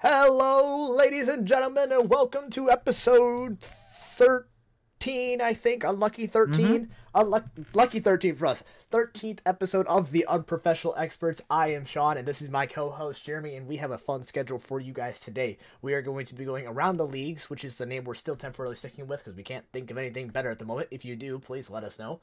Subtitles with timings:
[0.00, 5.82] Hello, ladies and gentlemen, and welcome to episode 13, I think.
[5.82, 6.54] Unlucky 13.
[6.54, 6.84] Mm-hmm.
[7.18, 8.62] Unlucky lucky 13 for us.
[8.92, 11.42] 13th episode of The Unprofessional Experts.
[11.50, 14.22] I am Shawn, and this is my co host, Jeremy, and we have a fun
[14.22, 15.58] schedule for you guys today.
[15.82, 18.36] We are going to be going around the leagues, which is the name we're still
[18.36, 20.90] temporarily sticking with because we can't think of anything better at the moment.
[20.92, 22.20] If you do, please let us know.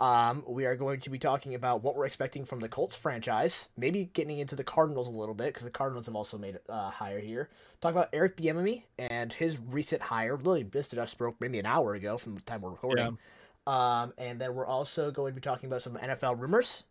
[0.00, 3.68] Um, we are going to be talking about what we're expecting from the Colts franchise,
[3.76, 6.72] maybe getting into the Cardinals a little bit because the Cardinals have also made a
[6.72, 7.50] uh, hire here.
[7.82, 10.36] Talk about Eric Bieniemy and his recent hire.
[10.36, 13.18] Really just just broke maybe an hour ago from the time we're recording.
[13.68, 16.84] Um, and then we're also going to be talking about some NFL rumors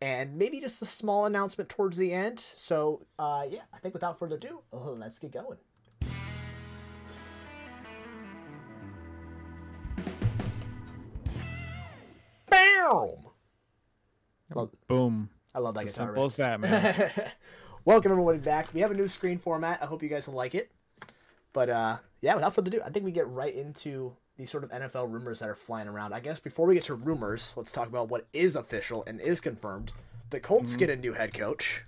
[0.00, 2.42] and maybe just a small announcement towards the end.
[2.56, 5.58] So, uh, yeah, I think without further ado, oh, let's get going.
[12.48, 13.08] Bam!
[14.54, 15.30] Love- Boom.
[15.54, 16.08] I love that It's as guitar.
[16.08, 17.12] simple as that, man.
[17.84, 18.72] Welcome everybody back.
[18.74, 19.82] We have a new screen format.
[19.82, 20.70] I hope you guys like it.
[21.52, 24.70] But uh, yeah, without further ado, I think we get right into these sort of
[24.70, 26.12] NFL rumors that are flying around.
[26.12, 29.40] I guess before we get to rumors, let's talk about what is official and is
[29.40, 29.92] confirmed.
[30.30, 31.84] The Colts get a new head coach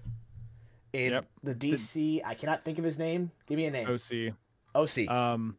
[0.92, 1.14] in Mm-hmm.
[1.14, 1.26] Yep.
[1.42, 2.20] the DC.
[2.24, 3.30] I cannot think of his name.
[3.46, 3.86] Give me a name.
[3.88, 4.34] OC.
[4.74, 5.10] OC.
[5.10, 5.56] Um,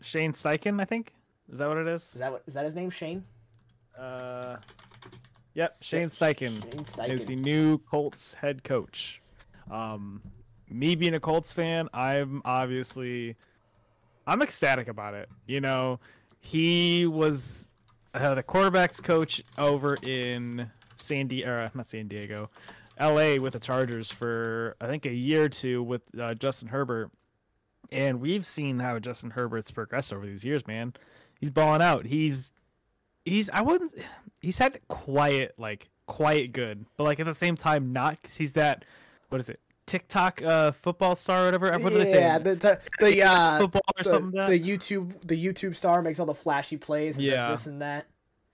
[0.00, 1.12] Shane Steichen, I think.
[1.52, 2.20] Is that what it is is?
[2.20, 2.88] that what, is that his name?
[2.88, 3.24] Shane.
[3.98, 4.56] Uh,
[5.54, 5.76] yep.
[5.82, 6.62] Shane Steichen
[6.96, 9.20] Shane is the new Colts head coach.
[9.70, 10.22] Um,
[10.70, 13.36] me being a Colts fan, I'm obviously,
[14.26, 15.28] I'm ecstatic about it.
[15.46, 16.00] You know,
[16.40, 17.68] he was
[18.14, 22.50] uh, the quarterbacks coach over in San Diego, uh, not San Diego,
[22.98, 23.38] L.A.
[23.38, 27.10] with the Chargers for I think a year or two with uh, Justin Herbert,
[27.90, 30.66] and we've seen how Justin Herbert's progressed over these years.
[30.66, 30.94] Man,
[31.40, 32.06] he's balling out.
[32.06, 32.52] He's
[33.24, 33.92] he's I wouldn't
[34.40, 38.52] he's had quiet like quiet good, but like at the same time not because he's
[38.54, 38.84] that
[39.28, 41.70] what is it TikTok uh football star or whatever.
[41.78, 42.20] What do they say?
[42.20, 44.38] yeah, the the, the uh, football or the, something.
[44.40, 44.60] like the?
[44.60, 47.48] YouTube the YouTube star makes all the flashy plays and Yeah.
[47.48, 48.06] does this and that.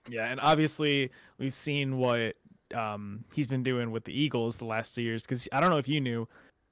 [0.09, 2.35] Yeah, and obviously we've seen what
[2.75, 5.77] um he's been doing with the Eagles the last two years because I don't know
[5.77, 6.27] if you knew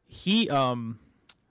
[0.05, 0.99] he um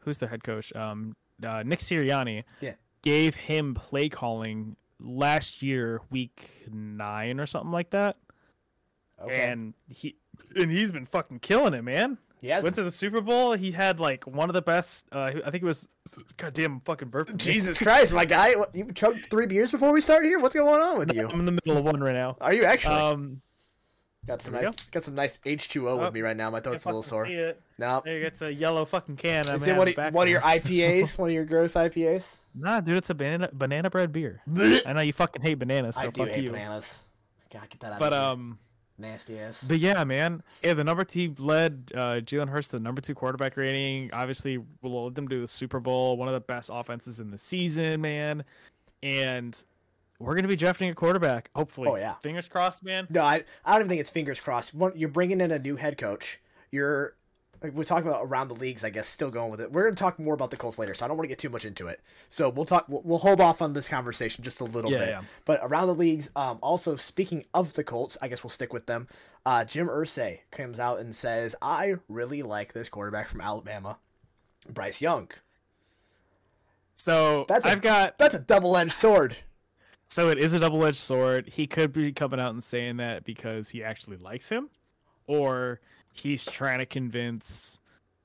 [0.00, 2.72] who's the head coach um uh, Nick Sirianni Yeah.
[3.02, 8.16] gave him play calling last year week nine or something like that
[9.22, 9.50] Okay.
[9.50, 10.16] and he
[10.56, 14.00] and he's been fucking killing it man yeah, went to the Super Bowl he had
[14.00, 15.88] like one of the best uh I think it was
[16.37, 18.54] goddamn fucking burp Jesus Christ, my guy!
[18.54, 20.38] What, you choked three beers before we started here.
[20.38, 21.28] What's going on with you?
[21.28, 22.94] I'm in the middle of one right now Are you actually?
[22.94, 23.43] um
[24.27, 26.50] got some nice, got some nice H two O with Oh, me right now.
[26.50, 27.27] My throat's a little sore.
[27.78, 29.48] No, There, it's a yellow fucking can.
[29.48, 30.41] I'm is gonna it one of, one of your.
[30.59, 31.19] IPAs?
[31.19, 32.37] one of your gross IPAs?
[32.54, 34.43] Nah, dude, it's a banana banana bread beer.
[34.84, 36.50] I know you fucking hate bananas, so I do hate you.
[36.50, 37.04] bananas.
[37.50, 38.31] God, get that out But of here.
[38.32, 38.59] um,
[38.98, 39.64] nasty ass.
[39.64, 43.14] but yeah, man, yeah, the number two led uh, Jalen Hurts to the number two
[43.14, 44.10] quarterback rating.
[44.12, 47.38] Obviously, will led them to the Super Bowl, one of the best offenses in the
[47.38, 48.44] season, man.
[49.03, 49.62] And
[50.19, 51.88] we're gonna be drafting a quarterback, hopefully.
[51.88, 52.14] Oh, yeah.
[52.22, 53.06] fingers crossed, man.
[53.10, 54.75] No, I, I don't even think it's fingers crossed.
[54.75, 56.41] One, you're bringing in a new head coach.
[56.70, 57.15] You're
[57.62, 59.08] we're talking about around the leagues, I guess.
[59.08, 59.72] Still going with it.
[59.72, 61.48] We're gonna talk more about the Colts later, so I don't want to get too
[61.48, 62.00] much into it.
[62.28, 62.84] So we'll talk.
[62.88, 65.08] We'll, hold off on this conversation just a little Yeah, bit.
[65.08, 65.22] yeah.
[65.44, 68.86] But around the leagues, um, also speaking of the Colts, I guess we'll stick with
[68.86, 69.08] them.
[69.47, 73.98] Uh, Jim Irsay comes out and says, "I really like this quarterback from Alabama,
[74.68, 75.30] Bryce Young.
[76.97, 79.36] So That's a- I've got That's a double-edged sword."
[80.10, 81.48] So it is a double edged sword.
[81.48, 84.70] He could be coming out and saying that because he actually likes him,
[85.26, 85.80] or
[86.18, 87.80] he's trying to convince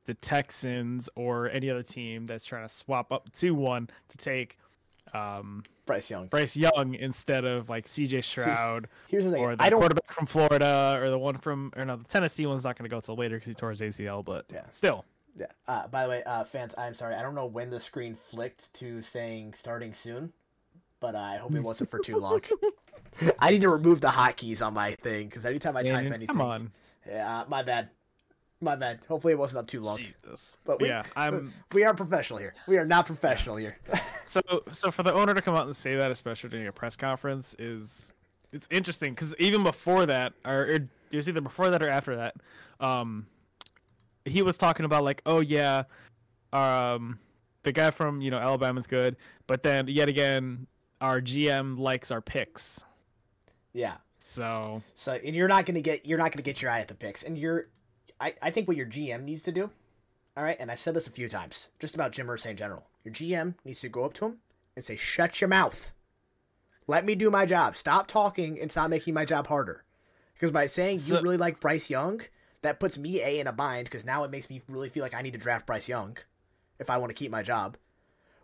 [0.05, 4.57] the Texans or any other team that's trying to swap up to one to take
[5.13, 6.27] um, Bryce Young.
[6.27, 9.41] Bryce Young instead of like CJ Stroud Here's the thing.
[9.43, 9.79] or the I don't.
[9.79, 12.93] quarterback from Florida or the one from or no the Tennessee one's not going to
[12.93, 14.23] go till later because he tore his ACL.
[14.25, 14.61] But Yeah.
[14.71, 15.05] still,
[15.37, 15.47] Yeah.
[15.67, 17.15] Uh, by the way, uh, fans, I'm sorry.
[17.15, 20.33] I don't know when the screen flicked to saying starting soon,
[20.99, 22.41] but I hope it wasn't for too long.
[23.39, 26.27] I need to remove the hotkeys on my thing because anytime I type man, anything,
[26.27, 26.71] come on,
[27.07, 27.89] yeah, my bad,
[28.61, 28.99] my bad.
[29.07, 29.97] Hopefully, it wasn't up too long.
[29.97, 30.55] Jesus.
[30.65, 31.53] But we, yeah, I'm.
[31.73, 32.53] we are professional here.
[32.67, 33.77] We are not professional here.
[34.25, 34.41] So,
[34.71, 37.57] so for the owner to come out and say that, especially during a press conference,
[37.59, 38.13] is
[38.53, 40.65] it's interesting because even before that, or, or
[41.11, 42.35] it was either before that or after that,
[42.79, 43.27] um,
[44.23, 45.83] he was talking about like, oh yeah,
[46.53, 47.19] um,
[47.63, 50.67] the guy from you know Alabama's good, but then yet again,
[51.01, 52.85] our GM likes our picks.
[53.73, 53.95] yeah.
[54.25, 56.93] So So, and you're not gonna get you're not gonna get your eye at the
[56.95, 57.67] picks, and you're,
[58.21, 59.69] I I think what your GM needs to do,
[60.37, 62.87] all right, and I've said this a few times, just about Jim Irsay in general.
[63.03, 64.37] Your GM needs to go up to him
[64.77, 65.91] and say, "Shut your mouth.
[66.87, 67.75] Let me do my job.
[67.75, 69.83] Stop talking and stop making my job harder."
[70.33, 72.21] Because by saying So- you really like Bryce Young,
[72.61, 75.13] that puts me a in a bind because now it makes me really feel like
[75.13, 76.17] I need to draft Bryce Young.
[76.79, 77.77] if I want to keep my job.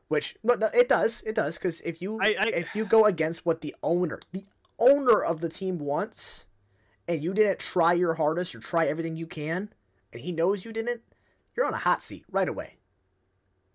[0.07, 3.05] Which no, no it does, it does, because if you I- I- if you go
[3.05, 4.45] against what the owner, the
[4.79, 6.45] owner of the team wants,
[7.07, 9.73] and you didn't try your hardest or try everything you can,
[10.13, 11.01] and he knows you didn't,
[11.55, 12.75] you're on a hot seat right away.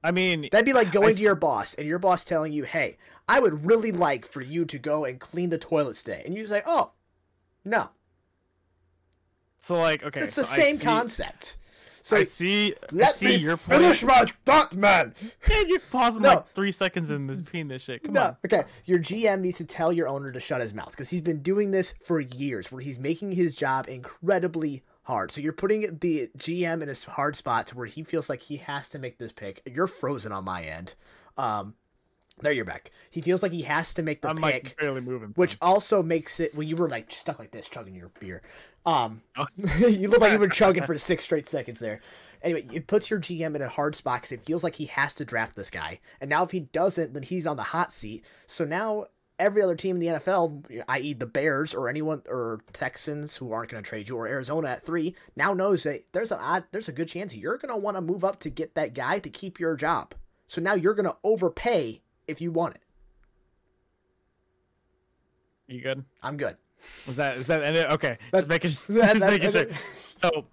[0.03, 2.65] I mean, That'd be like going s- to your boss and your boss telling you,
[2.65, 6.37] "Hey, I would really like for you to go and clean the toilets today," and
[6.37, 6.93] you say, "Oh,
[7.65, 7.89] no."
[9.59, 11.57] so like, okay, It's the so I same see- concept.
[12.05, 12.75] So I see.
[12.75, 14.29] I let see me your finish point.
[14.29, 15.15] my thought, man.
[15.49, 16.29] Man, you're pausing No.
[16.29, 18.03] like three seconds in this between this shit.
[18.03, 18.37] Come No, on.
[18.45, 18.65] okay.
[18.85, 21.71] Your GM needs to tell your owner to shut his mouth because he's been doing
[21.71, 25.31] this for years, where he's making his job incredibly hard.
[25.31, 28.59] So you're putting the GM in a hard spot to where he feels like he
[28.59, 29.63] has to make this pick.
[29.65, 30.95] You're frozen on my end.
[31.39, 31.75] Um,
[32.41, 32.91] there you're back.
[33.11, 34.43] He feels like he has to make the I'm pick.
[34.45, 35.31] like barely moving.
[35.37, 38.43] which also makes it well you were like stuck like this chugging your beer
[38.85, 39.47] um Oh.
[39.79, 42.01] you look like you were chugging for six straight seconds there
[42.43, 45.15] anyway it puts your gm in a hard spot because it feels like he has
[45.15, 48.27] to draft this guy and now if he doesn't then he's on the hot seat
[48.47, 49.07] so now
[49.39, 53.71] every other team in the nfl i.e the bears or anyone or texans who aren't
[53.71, 56.89] going to trade you or arizona at three now knows that there's an odd there's
[56.89, 59.31] a good chance you're going to want to move up to get that guy to
[59.31, 60.15] keep your job
[60.47, 62.81] so now you're going to overpay if you want it
[65.69, 66.05] you good?
[66.23, 66.57] i'm good
[67.07, 68.19] Was that is that and it- okay?
[68.31, 69.67] That's- Just making, that- just that- making sure.
[70.21, 70.45] So,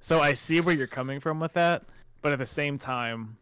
[0.00, 1.84] so I see where you're coming from with that,
[2.20, 3.36] but at the same time,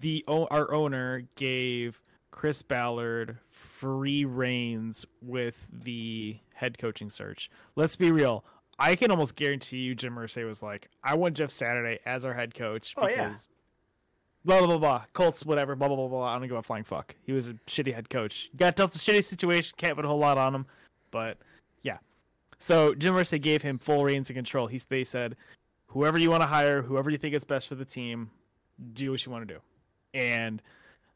[0.00, 2.00] the our owner gave
[2.30, 7.50] Chris Ballard free reigns with the head coaching search.
[7.76, 8.44] Let's be real.
[8.78, 12.34] I can almost guarantee you, Jim Irsay was like, "I want Jeff Saturday as our
[12.34, 13.48] head coach Oh, because."
[14.44, 15.02] Blah blah blah blah.
[15.12, 15.76] Colts, whatever.
[15.76, 16.24] Blah blah blah blah.
[16.24, 17.14] I don't give a flying fuck.
[17.22, 18.50] He was a shitty head coach.
[18.56, 19.74] Got dealt a shitty situation.
[19.76, 20.66] Can't put a whole lot on him,
[21.10, 21.38] but
[21.82, 21.98] yeah.
[22.58, 24.66] So Jim Irsay gave him full reins and control.
[24.66, 25.36] He's they said,
[25.86, 28.30] whoever you want to hire, whoever you think is best for the team,
[28.94, 29.60] do what you want to do.
[30.14, 30.60] And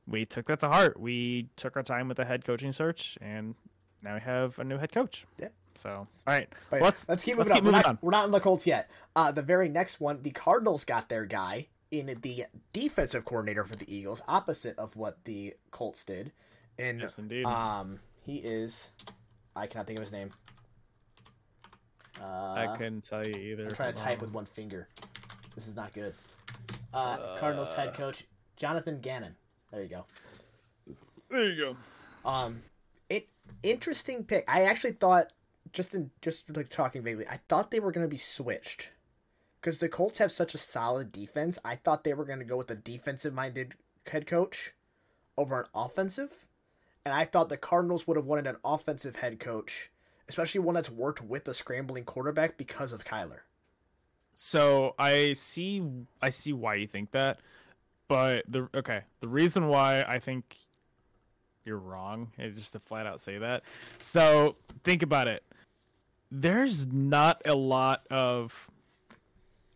[0.06, 0.98] we took that to heart.
[1.00, 3.54] We took our time with the head coaching search, and
[4.02, 5.26] now we have a new head coach.
[5.40, 5.48] Yeah.
[5.74, 7.64] So all right, But let's let's keep let's keep on.
[7.64, 7.94] moving we're, on.
[7.94, 8.88] not, we're not in the Colts yet.
[9.14, 11.66] Uh, the very next one, the Cardinals got their guy
[12.00, 16.32] in the defensive coordinator for the Eagles, opposite of what the Colts did.
[16.78, 17.44] And Yes, indeed.
[17.44, 18.90] um, he is,
[19.54, 20.30] I cannot think of his name.
[22.20, 23.66] Uh, I couldn't tell you either.
[23.66, 24.88] I'm trying to type with one finger.
[25.54, 26.14] This is not good.
[26.92, 28.24] Uh, Cardinals head coach
[28.56, 29.36] Jonathan Gannon.
[29.70, 30.04] There you go.
[31.30, 31.74] There you
[32.24, 32.28] go.
[32.28, 32.62] Um,
[33.10, 33.28] it
[33.62, 34.44] interesting pick.
[34.48, 35.32] I actually thought
[35.72, 38.90] just in just like talking vaguely, I thought they were going to be switched
[39.66, 41.58] because the Colts have such a solid defense.
[41.64, 43.74] I thought they were going to go with a defensive minded
[44.06, 44.74] head coach
[45.36, 46.46] over an offensive,
[47.04, 49.90] and I thought the Cardinals would have wanted an offensive head coach,
[50.28, 53.40] especially one that's worked with the scrambling quarterback because of Kyler.
[54.34, 55.82] So I see
[56.22, 57.40] I see why you think that,
[58.06, 60.58] but the okay the reason why I think
[61.64, 63.64] you're wrong is just to flat out say that.
[63.98, 64.54] So
[64.84, 65.42] think about it.
[66.30, 68.70] There's not a lot of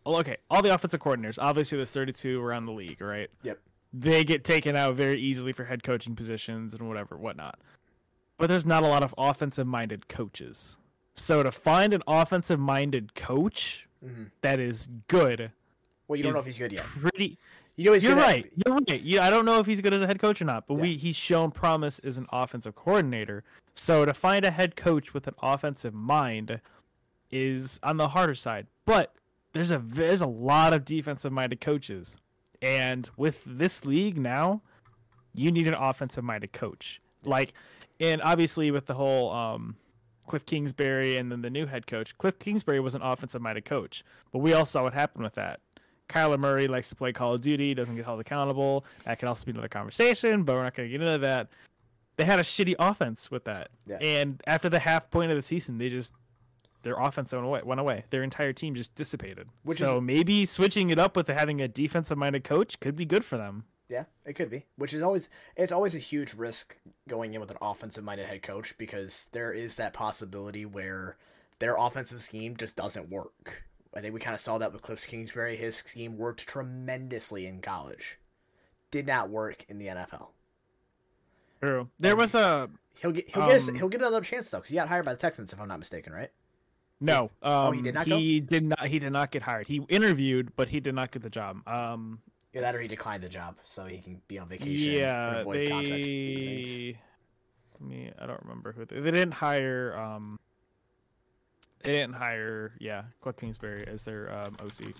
[0.05, 1.37] okay, all the offensive coordinators.
[1.39, 3.29] Obviously, there's 32 around the league, right?
[3.43, 3.59] Yep.
[3.93, 7.59] They get taken out very easily for head coaching positions and whatever, whatnot.
[8.37, 10.77] But there's not a lot of offensive-minded coaches.
[11.13, 14.31] So to find an offensive-minded coach Mhm.
[14.41, 15.51] that is good
[16.07, 16.83] Well, you don't know if he's good yet.
[16.85, 17.37] pretty
[17.75, 18.51] You know you're at- right.
[18.65, 19.01] You're right.
[19.01, 20.81] Yeah, I don't know if he's good as a head coach or not, but Yeah.
[20.81, 23.43] we he's shown promise as an offensive coordinator.
[23.75, 26.59] So to find a head coach with an offensive mind
[27.31, 28.67] is on the harder side.
[28.85, 29.13] But
[29.53, 32.17] there's a there's a lot of defensive minded coaches,
[32.61, 34.61] and with this league now,
[35.33, 37.01] you need an offensive minded coach.
[37.23, 37.53] Like,
[37.99, 39.75] and obviously with the whole um,
[40.27, 44.03] Cliff Kingsbury and then the new head coach, Cliff Kingsbury was an offensive minded coach,
[44.31, 45.59] but we all saw what happened with that.
[46.09, 48.83] Kyler Murray likes to play Call of Duty, doesn't get held accountable.
[49.05, 51.47] That could also be another conversation, but we're not going to get into that.
[52.17, 53.97] They had a shitty offense with that, Yeah.
[54.01, 56.13] and after the half point of the season, they just
[56.83, 57.61] their offense went away.
[57.63, 58.05] Went away.
[58.09, 59.47] Their entire team just dissipated.
[59.63, 63.23] Which so is- maybe switching it up with having a defensive-minded coach could be good
[63.25, 63.65] for them.
[63.89, 64.65] Yeah, it could be.
[64.77, 66.77] Which is always it's always a huge risk
[67.09, 71.17] going in with an offensive minded head coach because there is that possibility where
[71.59, 73.63] their offensive scheme just doesn't work.
[73.93, 75.57] I think we kind of saw that with Cliff Kingsbury.
[75.57, 78.17] His scheme worked tremendously in college.
[78.91, 80.29] Did not work in the NFL.
[81.61, 81.89] True.
[81.99, 82.69] There was a
[83.01, 85.05] He'll get he'll get his- Um, he'll get another chance though because he got hired
[85.05, 86.31] by the Texans if I'm not mistaken, right?
[87.01, 87.23] No.
[87.41, 88.17] Um, Oh, he did not go?
[88.17, 88.87] He did not.
[88.87, 89.67] He did not get hired.
[89.67, 91.67] He interviewed, but he did not get the job.
[91.67, 92.19] Um,
[92.53, 94.93] Yeah, that or he declined the job so he can be on vacation.
[94.93, 96.97] yeah, contract they.
[97.79, 99.97] Me, I don't remember who they, they didn't hire.
[99.97, 100.39] Um,
[101.83, 102.73] they didn't hire.
[102.79, 104.93] Yeah, Cliff Kingsbury as their um, OC.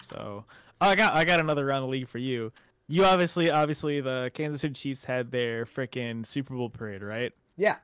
[0.00, 0.44] So,
[0.80, 2.52] I got I got another round of league for you.
[2.88, 7.32] You obviously obviously the Kansas City Chiefs had their freaking Super Bowl parade, right?
[7.58, 7.76] Yeah.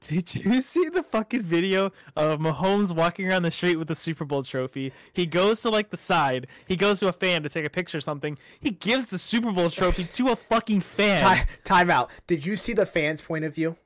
[0.00, 4.24] Did you see the fucking video of Mahomes walking around the street with the Super
[4.24, 4.92] Bowl trophy?
[5.12, 6.46] He goes to like the side.
[6.66, 8.38] He goes to a fan to take a picture or something.
[8.60, 11.20] He gives the Super Bowl trophy to a fucking fan.
[11.20, 12.10] Time, time out.
[12.26, 13.76] Did you see the fans' point of view?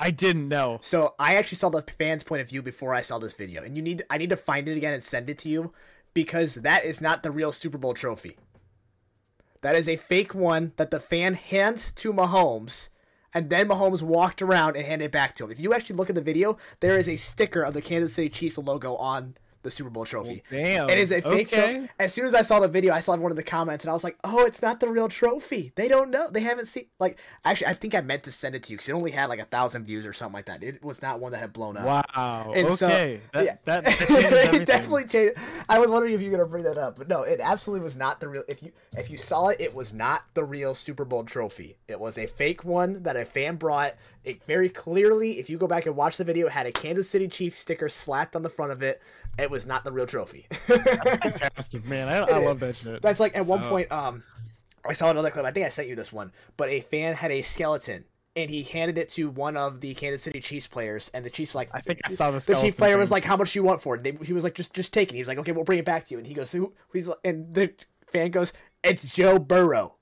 [0.00, 0.78] I didn't know.
[0.82, 3.76] So I actually saw the fans' point of view before I saw this video, and
[3.76, 5.72] you need I need to find it again and send it to you
[6.12, 8.36] because that is not the real Super Bowl trophy.
[9.60, 12.90] That is a fake one that the fan hands to Mahomes,
[13.34, 15.50] and then Mahomes walked around and handed it back to him.
[15.50, 18.28] If you actually look at the video, there is a sticker of the Kansas City
[18.28, 20.44] Chiefs logo on the Super Bowl trophy.
[20.50, 20.88] Damn.
[20.88, 21.74] It is a fake okay.
[21.74, 21.88] trophy.
[21.98, 23.92] As soon as I saw the video, I saw one of the comments, and I
[23.94, 25.72] was like, "Oh, it's not the real trophy.
[25.74, 26.28] They don't know.
[26.30, 28.88] They haven't seen." Like, actually, I think I meant to send it to you because
[28.88, 30.62] it only had like a thousand views or something like that.
[30.62, 31.84] It was not one that had blown up.
[31.84, 32.52] Wow.
[32.54, 33.20] And so- okay.
[33.32, 33.56] that, yeah.
[33.64, 35.34] that, that it definitely changed.
[35.68, 37.96] I was wondering if you were gonna bring that up, but no, it absolutely was
[37.96, 38.44] not the real.
[38.46, 41.76] If you if you saw it, it was not the real Super Bowl trophy.
[41.88, 43.94] It was a fake one that a fan brought.
[44.24, 47.10] It very clearly, if you go back and watch the video, it had a Kansas
[47.10, 49.00] City Chiefs sticker slapped on the front of it.
[49.38, 50.46] It was not the real trophy.
[50.50, 52.08] fantastic, man.
[52.08, 53.02] I, I love that shit.
[53.02, 54.22] That's like at one point, um,
[54.88, 55.44] I saw another clip.
[55.44, 58.04] I think I sent you this one, but a fan had a skeleton.
[58.36, 61.54] And he handed it to one of the Kansas City Chiefs players, and the Chiefs
[61.54, 63.62] like I think I saw the the chief player was like, "How much do you
[63.62, 65.62] want for it?" They, he was like, "Just, just take it." He's like, "Okay, we'll
[65.62, 67.72] bring it back to you." And he goes, "Who?" He's like- and the
[68.12, 69.94] fan goes, "It's Joe Burrow."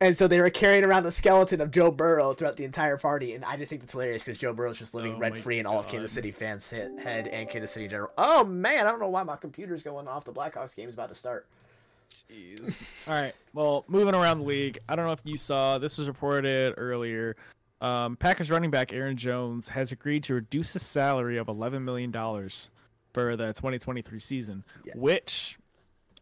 [0.00, 3.32] And so they were carrying around the skeleton of Joe Burrow throughout the entire party,
[3.32, 5.64] and I just think that's hilarious because Joe Burrow's just living Oh rent free in
[5.64, 8.10] all of Kansas City fans' he- head and Kansas City general.
[8.18, 10.24] Oh man, I don't know why my computer's going off.
[10.24, 11.46] The Blackhawks game's about to start.
[12.10, 12.86] Jeez.
[13.08, 13.32] All right.
[13.54, 17.34] Well, moving around the league, I don't know if you saw this was reported earlier.
[17.80, 22.10] Um, Packers running back Aaron Jones has agreed to reduce his salary of eleven million
[22.10, 22.70] dollars
[23.14, 24.92] for the 2023 season, Yeah.
[24.94, 25.58] which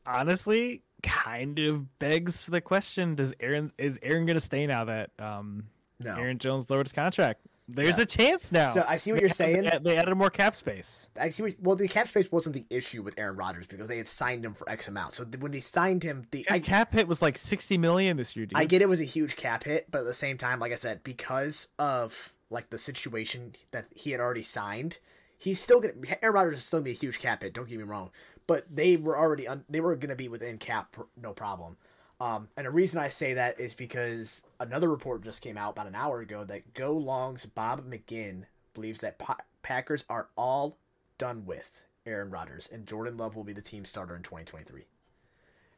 [0.06, 5.10] honestly kind of begs the question: Does Aaron is Aaron going to stay now that
[5.18, 5.64] um,
[6.00, 6.14] No.
[6.16, 7.40] Aaron Jones lowered his contract?
[7.66, 8.02] There's Yeah.
[8.02, 8.74] a chance now.
[8.74, 9.62] So I see what you're saying.
[9.64, 11.08] They- They added more cap space.
[11.18, 11.42] I see.
[11.44, 14.44] What, well, the cap space wasn't the issue with Aaron Rodgers because they had signed
[14.44, 15.14] him for X amount.
[15.14, 18.44] So when they signed him, the I, cap hit was like 60 million this year,
[18.44, 18.58] dude.
[18.58, 20.76] I get it was a huge cap hit, but at the same time, like I
[20.76, 24.98] said, because of like the situation that he had already signed,
[25.38, 25.94] he's still gonna.
[26.20, 27.54] Aaron Rodgers is still gonna be a huge cap hit.
[27.54, 28.10] Don't get me wrong,
[28.46, 31.76] but they were already they were gonna be within cap, no problem.
[32.20, 35.88] Um, and the reason I say that is because another report just came out about
[35.88, 40.78] an hour ago that Go Long's Bob McGinn believes that pa- Packers are all
[41.18, 44.84] done with Aaron Rodgers and Jordan Love will be the team starter in 2023.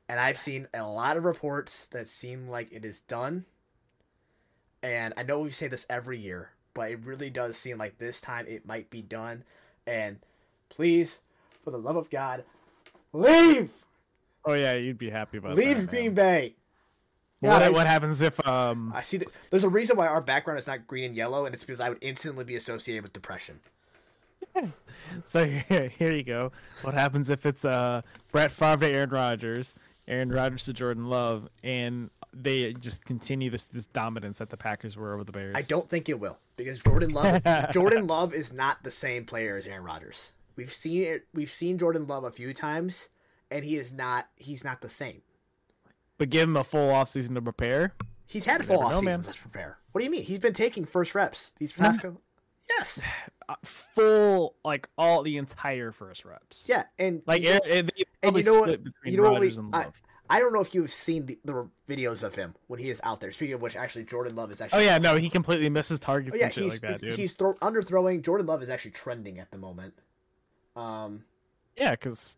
[0.09, 3.45] And I've seen a lot of reports that seem like it is done.
[4.83, 8.21] And I know we say this every year, but it really does seem like this
[8.21, 9.43] time it might be done.
[9.87, 10.19] And
[10.69, 11.23] please,
[11.65, 12.45] for the love of God,
[13.17, 13.71] leave!
[14.45, 15.89] Oh yeah, you'd be happy about leave that.
[15.89, 16.15] Green man.
[16.15, 16.55] Bay.
[17.41, 20.59] What, I- what happens if um I see that there's a reason why our background
[20.59, 23.61] is not green and yellow, and it's because I would instantly be associated with depression.
[25.25, 26.53] so here, here you go.
[26.83, 29.75] What happens if it's uh Brett Favre to Aaron Rodgers,
[30.09, 34.97] Aaron Rodgers to Jordan Love, and they just continue this this dominance that the Packers
[34.97, 35.55] were over the Bears?
[35.57, 37.43] I don't think it will because Jordan Love
[37.73, 40.33] Jordan Love is not the same player as Aaron Rodgers.
[40.57, 41.27] We've seen it.
[41.35, 43.09] We've seen Jordan Love a few times,
[43.51, 44.29] and he is not.
[44.37, 45.23] He's not the same.
[46.19, 47.95] But give him a full offseason to prepare.
[48.27, 49.79] He's had full never off know, to prepare.
[49.93, 50.23] What do you mean?
[50.23, 52.21] He's been taking first reps these past couple.
[52.69, 53.01] Yes.
[53.49, 56.67] Uh, full like all the entire first reps.
[56.69, 58.81] Yeah, and Like you know, and you know what?
[59.05, 59.41] You know what?
[59.41, 60.03] We, I, Love.
[60.29, 63.21] I don't know if you've seen the, the videos of him when he is out
[63.21, 63.31] there.
[63.31, 64.81] Speaking of which, actually, Jordan Love is actually.
[64.81, 67.17] Oh yeah, no, he completely misses targets Oh, yeah, and shit he's like that, dude.
[67.17, 68.23] he's throw, underthrowing.
[68.23, 69.95] Jordan Love is actually trending at the moment.
[70.77, 71.25] Um,
[71.77, 72.37] Yeah, because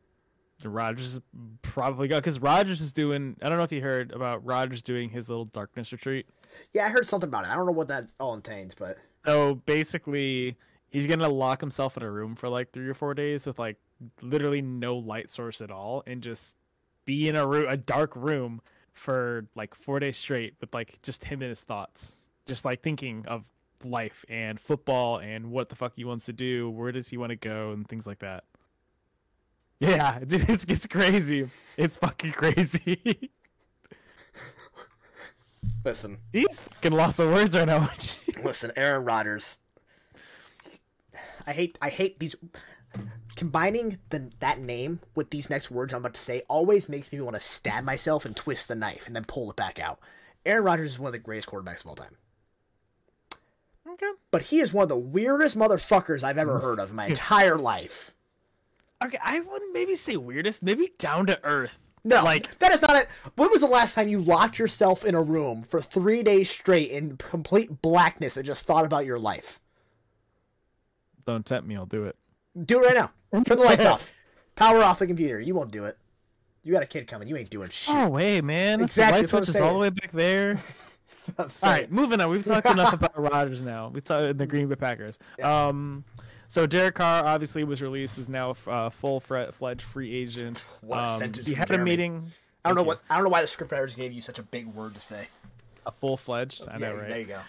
[0.65, 1.21] Rodgers
[1.63, 3.37] probably got because Rodgers is doing.
[3.43, 6.27] I don't know if you heard about Rodgers doing his little darkness retreat.
[6.73, 7.51] yeah, I heard something about it.
[7.51, 10.57] I don't know what that all entails, but So basically,
[10.91, 13.77] he's gonna lock himself in a room for like three or four days with like
[14.23, 16.57] literally no light source at all, and just
[17.05, 18.61] be in a room, a dark room,
[18.93, 22.17] for like four days straight with like just him and his thoughts,
[22.47, 23.49] just like thinking of
[23.85, 27.31] life and football and what the fuck he wants to do, where does he want
[27.31, 28.45] to go, and things like that.
[29.81, 31.49] Yeah, dude, it's it's crazy.
[31.77, 33.31] It's fucking crazy.
[35.85, 37.91] listen, He's fucking lost of words right now.
[38.45, 39.59] listen, Aaron Rodgers.
[41.47, 42.37] I hate I hate these
[43.37, 47.21] combining the that name with these next words I'm about to say always makes me
[47.21, 50.01] want to stab myself and twist the knife and then pull it back out.
[50.45, 52.17] Aaron Rodgers is one of the greatest quarterbacks of all time.
[54.03, 54.13] Okay.
[54.31, 57.57] But he is one of the weirdest motherfuckers I've ever heard of in my entire
[57.59, 58.15] life.
[59.05, 61.79] Okay, I wouldn't maybe say weirdest, maybe down to earth.
[62.05, 63.09] No, Like- that is not it.
[63.37, 66.91] When was the last time you locked yourself in a room for three days straight
[66.91, 69.61] in complete blackness and just thought about your life?
[71.27, 71.77] Don't tempt me.
[71.77, 72.17] I'll do it.
[72.65, 73.11] Do it right now.
[73.45, 74.13] Turn the lights off.
[74.57, 75.41] Power off the computer.
[75.41, 75.97] You won't do it.
[76.65, 77.29] You got a kid coming.
[77.29, 77.95] You ain't doing shit.
[77.95, 78.81] Oh wait, man.
[78.81, 80.61] Exactly, The light switch is all the way back there.
[81.37, 82.31] That's what I'm All right, moving on.
[82.31, 83.89] We've talked enough about Rodgers now.
[83.89, 85.19] We talked in the Green Bay Packers.
[85.43, 86.05] Um,
[86.49, 90.65] so Derek Carr obviously was released is now a uh, full fledged free agent.
[90.81, 92.31] What um, sentence He had a meeting.
[92.65, 93.01] I don't know what.
[93.09, 95.29] I don't know why the scriptwriters gave you such a big word to say.
[95.87, 96.67] A full fledged.
[96.71, 97.09] I know, Yeah, right?
[97.09, 97.41] There you go.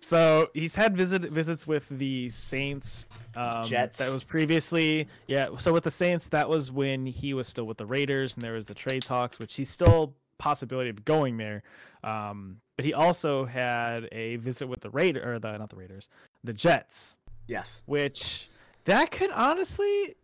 [0.00, 3.06] So he's had visit visits with the Saints.
[3.34, 3.98] Um, Jets.
[3.98, 5.48] That was previously, yeah.
[5.58, 8.52] So with the Saints, that was when he was still with the Raiders, and there
[8.52, 11.64] was the trade talks, which he's still possibility of going there.
[12.04, 16.08] Um, but he also had a visit with the Raider, or the not the Raiders,
[16.44, 17.82] the Jets, Yes.
[17.86, 18.48] which
[18.84, 20.14] that could honestly,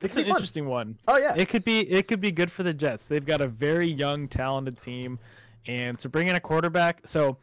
[0.00, 0.30] it's an fun.
[0.32, 0.98] interesting one.
[1.08, 1.34] Oh yeah.
[1.36, 3.06] It could be it could be good for the Jets.
[3.08, 5.18] They've got a very young, talented team,
[5.66, 7.00] and to bring in a quarterback.
[7.06, 7.36] So,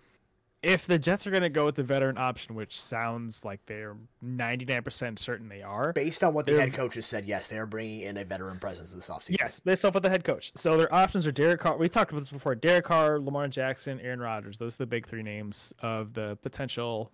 [0.64, 3.96] if the Jets are going to go with the veteran option, which sounds like they're
[4.22, 7.50] ninety nine percent certain they are, Based on what the head coach has said, yes,
[7.50, 9.38] they are bringing in a veteran presence this offseason.
[9.40, 10.52] yes, based off of the head coach.
[10.56, 11.78] So their options are Derek Carr.
[11.78, 12.54] We talked about this before.
[12.56, 14.58] Derek Carr, Lamar Jackson, Aaron Rodgers.
[14.58, 17.12] Those are the big three names of the potential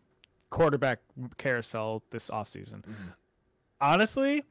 [0.49, 0.99] quarterback
[1.37, 2.83] carousel this offseason.
[3.79, 4.43] Honestly,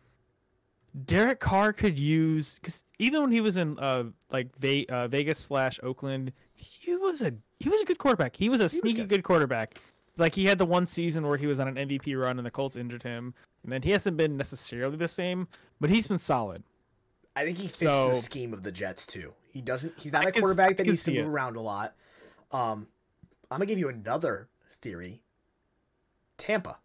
[1.04, 5.38] Derek Carr could use because even when he was in uh like Ve- uh, Vegas
[5.38, 8.36] slash Oakland, he was a he was a good quarterback.
[8.36, 9.08] He was a sneaky good.
[9.08, 9.24] good.
[9.24, 9.78] quarterback.
[10.18, 12.50] Like he had the one season where he was on an MVP run and the
[12.50, 15.46] Colts injured him, and then he hasn't been necessarily the same,
[15.80, 16.62] but he's been solid.
[17.34, 19.34] I think he fits So- the scheme of the Jets too.
[19.52, 19.92] He doesn't.
[19.98, 21.28] He's not I a quarterback I that needs to move it.
[21.28, 21.94] around a lot.
[22.52, 22.88] Um,
[23.50, 24.48] I'm gonna give you another
[24.80, 25.22] theory.
[26.38, 26.78] Tampa.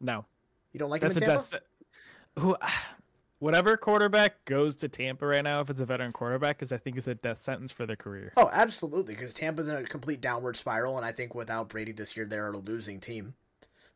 [0.00, 0.24] No,
[0.72, 1.60] You don't like that's him in Tampa?
[2.38, 2.56] who.
[3.42, 6.96] Whatever quarterback goes to Tampa right now, if it's a veteran quarterback, because I think
[6.96, 8.32] it's a death sentence for their career.
[8.36, 9.14] Oh, absolutely.
[9.14, 12.52] Because Tampa's in a complete downward spiral, and I think without Brady this year, they're
[12.52, 13.34] a losing team.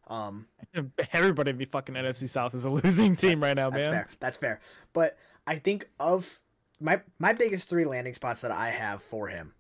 [0.09, 0.47] Um,
[1.13, 3.79] Everybody in the fucking NFC South is a losing team right now, man.
[3.79, 3.95] that's man.
[3.95, 4.09] fair.
[4.19, 4.61] That's fair.
[4.93, 6.41] But I think of
[6.81, 9.55] my my biggest three landing spots that I have for him,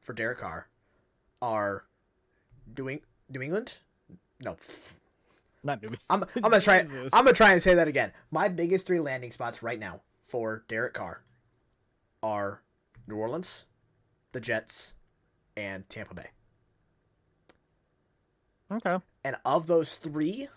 [0.00, 0.68] for Derek Carr,
[1.40, 1.82] are
[2.72, 3.78] doing New England.
[4.38, 4.56] No,
[5.64, 5.98] Not doing.
[6.10, 6.78] I'm I'm gonna try.
[7.12, 8.12] I'm gonna try and say that again.
[8.30, 11.22] My biggest three landing spots right now for Derek Carr
[12.22, 12.62] are
[13.06, 13.66] New Orleans,
[14.32, 14.94] the Jets,
[15.56, 16.28] and Tampa Bay.
[18.72, 18.98] Okay.
[19.24, 20.48] And of those three,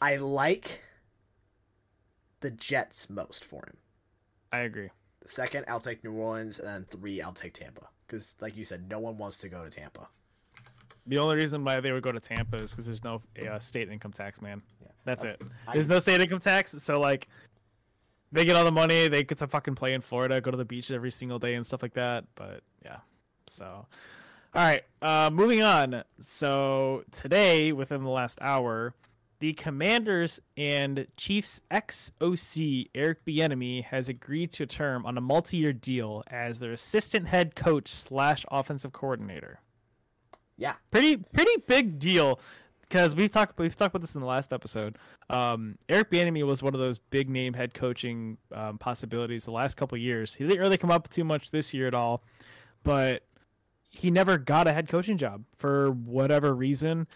[0.00, 0.82] I like
[2.40, 3.78] the Jets most for him.
[4.52, 4.90] I agree.
[5.26, 7.88] Second, I'll take New Orleans, and then three, I'll take Tampa.
[8.06, 10.08] Because, like you said, no one wants to go to Tampa.
[11.06, 13.88] The only reason why they would go to Tampa is because there's no uh, state
[13.90, 14.62] income tax, man.
[14.80, 14.88] Yeah.
[15.04, 15.42] That's it.
[15.66, 17.28] I- There's no state income tax, so like
[18.30, 19.08] they get all the money.
[19.08, 21.66] They get to fucking play in Florida, go to the beach every single day and
[21.66, 22.24] stuff like that.
[22.36, 22.98] But yeah,
[23.46, 23.66] so
[24.54, 24.82] all right.
[25.02, 26.02] Uh, moving on.
[26.20, 28.94] So today, within the last hour,
[29.40, 35.72] the Commanders and Chiefs ex-OC Eric Bieniemy has agreed to a term on a multi-year
[35.72, 39.58] deal as their assistant head coach slash offensive coordinator
[40.62, 40.74] Yeah.
[40.92, 42.38] pretty pretty big deal
[42.82, 44.96] because we've talked we've talked about this in the last episode.
[45.28, 49.76] Um, Eric Bieniemy was one of those big name head coaching um, possibilities the last
[49.76, 50.34] couple years.
[50.34, 52.22] He didn't really come up too much this year at all,
[52.84, 53.24] but
[53.90, 57.08] he never got a head coaching job for whatever reason.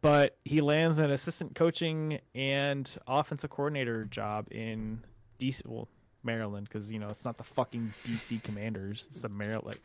[0.00, 5.04] But he lands an assistant coaching and offensive coordinator job in
[5.38, 5.88] DC, well,
[6.24, 9.06] Maryland, because you know it's not the fucking DC Commanders.
[9.08, 9.66] It's the Maryland.
[9.66, 9.82] Like,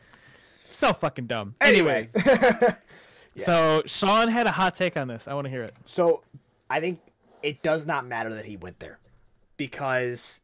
[0.70, 1.54] so fucking dumb.
[1.60, 2.08] Anyway.
[3.36, 5.26] So Shawn had a hot take on this.
[5.26, 5.74] I want to hear it.
[5.86, 6.22] So
[6.70, 7.00] I think
[7.42, 8.98] it does not matter that he went there
[9.56, 10.40] because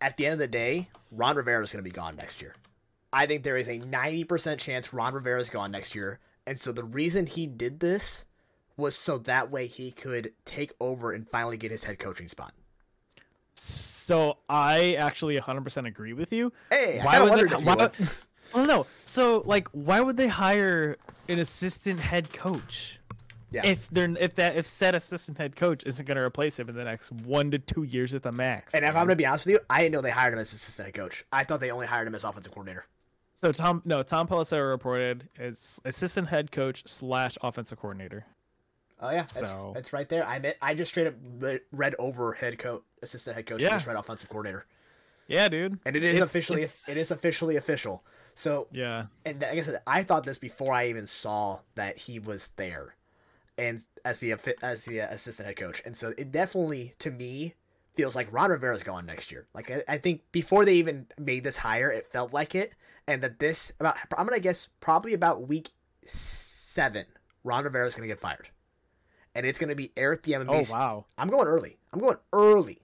[0.00, 2.56] at the end of the day, Ron Rivera is going to be gone next year.
[3.12, 6.18] I think there is a 90% chance Ron Rivera is gone next year.
[6.46, 8.24] And so the reason he did this
[8.76, 12.54] was so that way he could take over and finally get his head coaching spot.
[13.54, 16.52] So I actually 100% agree with you.
[16.70, 17.56] Hey, why would wondered they?
[17.56, 17.90] if you Why.
[18.54, 18.86] well, no.
[19.04, 20.96] So like, why would they hire
[21.28, 22.98] an assistant head coach
[23.50, 23.64] Yeah.
[23.66, 26.74] if they're if that if said assistant head coach isn't going to replace him in
[26.74, 28.74] the next one to two years at the max?
[28.74, 28.90] and if?
[28.90, 30.86] I'm going to be honest with you, I didn't know they hired him as assistant
[30.86, 31.24] head coach.
[31.32, 32.86] I thought they only hired him as offensive coordinator.
[33.34, 38.24] so Tom no Tom Pelissero reported as assistant head coach slash offensive coordinator.
[39.00, 40.24] Oh yeah, that's, So- that's right there.
[40.24, 41.14] I meant, I just straight up
[41.72, 43.70] read over head coach, assistant head coach, Yeah.
[43.70, 44.64] just read offensive coordinator.
[45.26, 45.78] Yeah, dude.
[45.84, 48.04] and it is It's- officially it's- it is officially official.
[48.34, 49.06] So Yeah.
[49.24, 52.96] and like I said, I thought this before I even saw that he was there,
[53.58, 57.54] and as the as the assistant head coach, and so it definitely to me
[57.94, 59.46] feels like Ron Rivera's gone next year.
[59.54, 62.74] Like I, I think before they even made this hire, it felt like it,
[63.06, 65.70] and that this about I'm gonna guess probably about week
[66.04, 67.04] seven,
[67.44, 68.48] Ron Rivera's gonna get fired,
[69.34, 70.70] and it's gonna be Eric Bieniemy.
[70.70, 71.04] Oh wow.
[71.18, 71.76] I'm going early.
[71.92, 72.80] I'm going early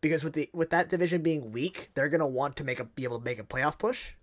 [0.00, 3.04] because with the with that division being weak, they're gonna want to make a be
[3.04, 4.14] able to make a playoff push.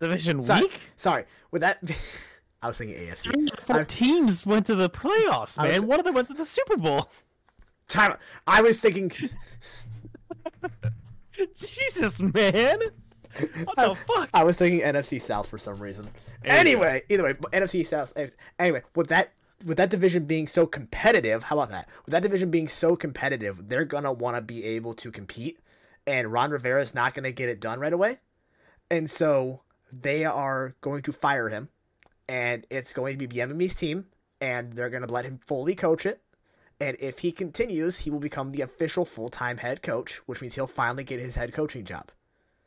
[0.00, 0.80] Division Sorry, week.
[0.96, 1.24] sorry.
[1.50, 1.78] With that,
[2.62, 3.32] I was thinking AFC.
[3.32, 5.86] Three Four I- teams went to the playoffs, I was- man.
[5.86, 7.10] One of them went to the Super Bowl.
[7.88, 8.16] Time.
[8.46, 9.12] I was thinking.
[11.56, 12.78] Jesus, man.
[13.64, 14.30] What the fuck?
[14.32, 16.04] I was thinking NFC South for some reason.
[16.44, 18.12] You Anyway, either way, NFC South.
[18.16, 18.28] eh,
[18.58, 19.32] Anyway, with that
[19.66, 21.88] with that division being so competitive, how about that?
[22.04, 25.58] With that division being so competitive, they're gonna want to be able to compete,
[26.06, 28.18] and Ron Rivera is not gonna get it done right away,
[28.90, 29.62] and so
[30.02, 31.68] they are going to fire him,
[32.28, 34.06] and it's going to be Bieniemy's team,
[34.40, 36.20] and they're gonna let him fully coach it.
[36.80, 40.54] And if he continues, he will become the official full time head coach, which means
[40.54, 42.10] he'll finally get his head coaching job.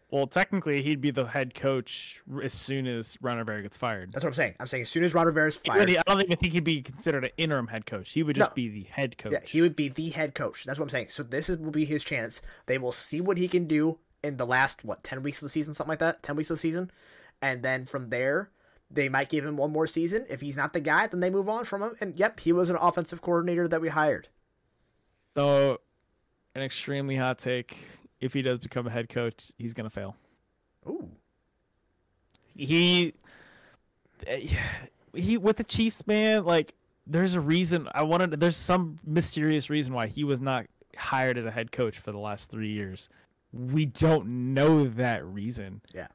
[0.10, 4.14] Well, technically, he'd be the head coach as soon as Ron Rivera gets fired.
[4.14, 4.56] That's what I'm saying.
[4.58, 6.64] I'm saying as soon as Ron Rivera's He fired, really- I don't even think he'd
[6.64, 8.12] be considered an interim head coach.
[8.12, 8.56] He would just No.
[8.56, 9.34] be the head coach.
[9.34, 10.64] Yeah, he would be the head coach.
[10.64, 11.08] That's what I'm saying.
[11.10, 12.42] So this is will be his chance.
[12.68, 15.50] They will see what he can do in the last what ten weeks of the
[15.50, 16.24] season, something like that.
[16.24, 16.90] Ten weeks of the season,
[17.42, 18.52] and then from there,
[18.90, 20.26] they might give him one more season.
[20.30, 21.96] If he's not the guy, then they move on from him.
[22.00, 24.30] And yep, he was an offensive coordinator that we hired.
[25.34, 25.82] So,
[26.56, 27.78] an extremely hot take.
[28.20, 30.16] If he does become a head coach, he's gonna fail.
[30.88, 31.10] Ooh,
[32.56, 33.14] He,
[35.14, 36.46] he with the Chiefs, man.
[36.46, 36.74] Like,
[37.06, 37.88] there's a reason.
[37.94, 38.40] I wanted.
[38.40, 42.18] There's some mysterious reason why he was not hired as a head coach for the
[42.18, 43.10] last three years.
[43.54, 45.82] We don't know that reason.
[45.94, 46.08] Yeah.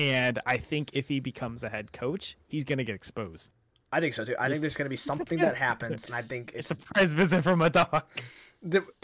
[0.00, 3.50] And I think if he becomes a head coach, he's gonna get exposed.
[3.92, 4.34] I think so too.
[4.40, 6.70] I think there's gonna be something that happens, and I think it's.
[6.70, 8.04] a Surprise visit from a dog.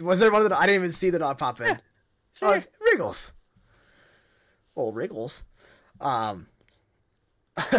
[0.01, 0.59] Was there one of the?
[0.59, 1.79] I didn't even see the dog pop in.
[2.41, 3.35] Oh, it's Wriggles.
[4.75, 5.45] Old Wriggles.
[6.01, 6.47] Um.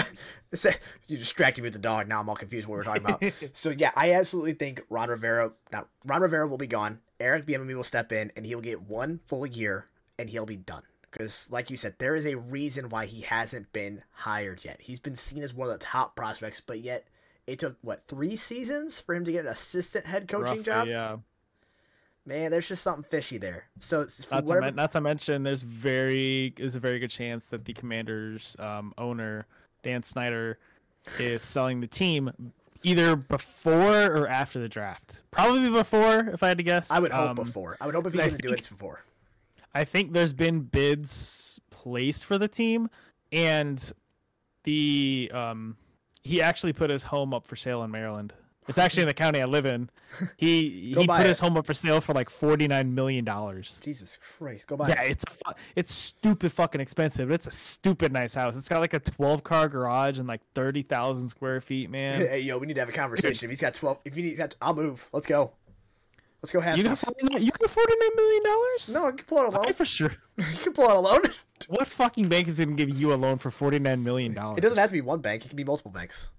[1.07, 2.07] you distracted me with the dog.
[2.07, 3.23] Now I'm all confused what we're talking about.
[3.53, 5.53] so yeah, I absolutely think Ron Rivera.
[5.71, 7.01] Now Ron Rivera will be gone.
[7.19, 9.87] Eric Bieniemy will step in, and he'll get one full year,
[10.19, 10.83] and he'll be done.
[11.17, 14.81] Because, like you said, there is a reason why he hasn't been hired yet.
[14.81, 17.05] He's been seen as one of the top prospects, but yet
[17.47, 20.87] it took what three seasons for him to get an assistant head coaching Roughly, job.
[20.87, 21.17] Yeah.
[22.25, 23.65] Man, there's just something fishy there.
[23.79, 27.47] So Not to, whatever, men- not to mention, there's very there's a very good chance
[27.49, 29.47] that the Commanders um, owner
[29.81, 30.59] Dan Snyder
[31.19, 32.31] is selling the team
[32.83, 35.23] either before or after the draft.
[35.31, 36.91] Probably before, if I had to guess.
[36.91, 37.77] I would hope Um, before.
[37.79, 39.03] I would hope if he's going to do it, it's before.
[39.77, 42.89] I think there's been bids placed for the team,
[43.31, 43.91] and
[44.63, 45.77] the um,
[46.23, 48.33] he actually put his home up for sale in Maryland.
[48.67, 49.89] It's actually in the county I live in.
[50.37, 51.25] He he put it.
[51.27, 53.79] his home up for sale for like forty nine million dollars.
[53.83, 55.11] Jesus Christ, go buy Yeah, it.
[55.11, 57.27] it's a fu- it's stupid fucking expensive.
[57.29, 58.57] But it's a stupid nice house.
[58.57, 62.19] It's got like a twelve car garage and like thirty thousand square feet, man.
[62.27, 63.45] Hey, yo, we need to have a conversation.
[63.45, 65.07] If he's got twelve, if he needs, I'll move.
[65.13, 65.51] Let's go.
[66.41, 67.41] Let's go have You forty nine.
[67.43, 68.89] You got forty nine million dollars?
[68.93, 69.73] No, I can pull it I alone.
[69.73, 70.13] for sure.
[70.37, 71.21] you can pull it alone.
[71.69, 74.59] What fucking bank is gonna give you a loan for forty nine million dollars?
[74.59, 75.43] It doesn't have to be one bank.
[75.43, 76.29] It can be multiple banks.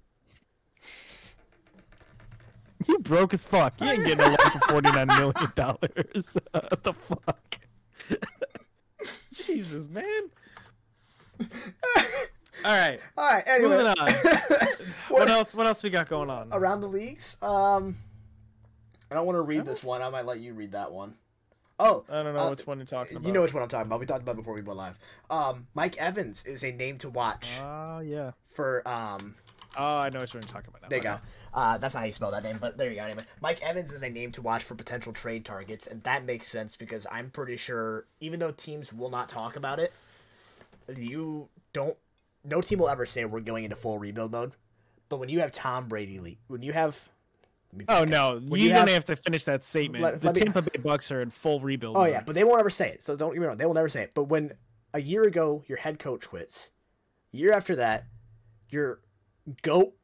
[2.86, 3.80] You broke as fuck.
[3.80, 6.36] You ain't getting a loan for forty nine million dollars.
[6.52, 7.58] what the fuck?
[9.32, 10.30] Jesus, man.
[12.64, 13.44] All right, All right.
[13.46, 14.12] Anyway, moving on.
[15.08, 15.54] What else?
[15.54, 16.48] What else we got going on?
[16.52, 17.36] around the leagues.
[17.42, 17.96] Um,
[19.10, 20.02] I don't want to read this one.
[20.02, 21.14] I might let you read that one.
[21.80, 23.26] Oh, I don't know uh, which one you're talking about.
[23.26, 24.00] You know which one I'm talking about.
[24.00, 24.98] We talked about it before we went live.
[25.30, 28.32] Um, Mike Evans is a name to watch Oh yeah.
[28.50, 29.36] for um
[29.76, 30.82] Oh, I know what you're talking about.
[30.82, 30.88] Now.
[30.88, 31.18] There you go.
[31.54, 33.04] Uh, that's not how you spell that name, but there you go.
[33.04, 36.48] Anyway, Mike Evans is a name to watch for potential trade targets, and that makes
[36.48, 39.92] sense because I'm pretty sure, even though teams will not talk about it,
[40.96, 41.96] you don't.
[42.44, 44.52] No team will ever say we're going into full rebuild mode.
[45.08, 47.08] But when you have Tom Brady, when you have,
[47.88, 50.02] Oh no, When you, you don't have- have to finish that statement.
[50.02, 51.96] Let- the let me- Tampa Bay Bucks are in full rebuild.
[51.96, 52.10] Oh mode.
[52.12, 53.02] yeah, but they won't ever say it.
[53.02, 54.12] So don't get me wrong, they will never say it.
[54.14, 54.54] But when
[54.94, 56.70] a year ago your head coach quits,
[57.30, 58.04] year after that,
[58.70, 59.00] your
[59.62, 59.94] goat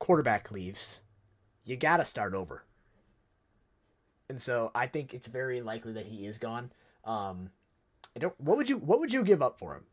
[0.00, 1.00] quarterback leaves,
[1.64, 2.64] you gotta start over.
[4.28, 6.72] And so I think it's very likely that he is gone.
[7.04, 7.50] Um,
[8.16, 8.38] I don't.
[8.40, 9.84] What would you What would you give up for him?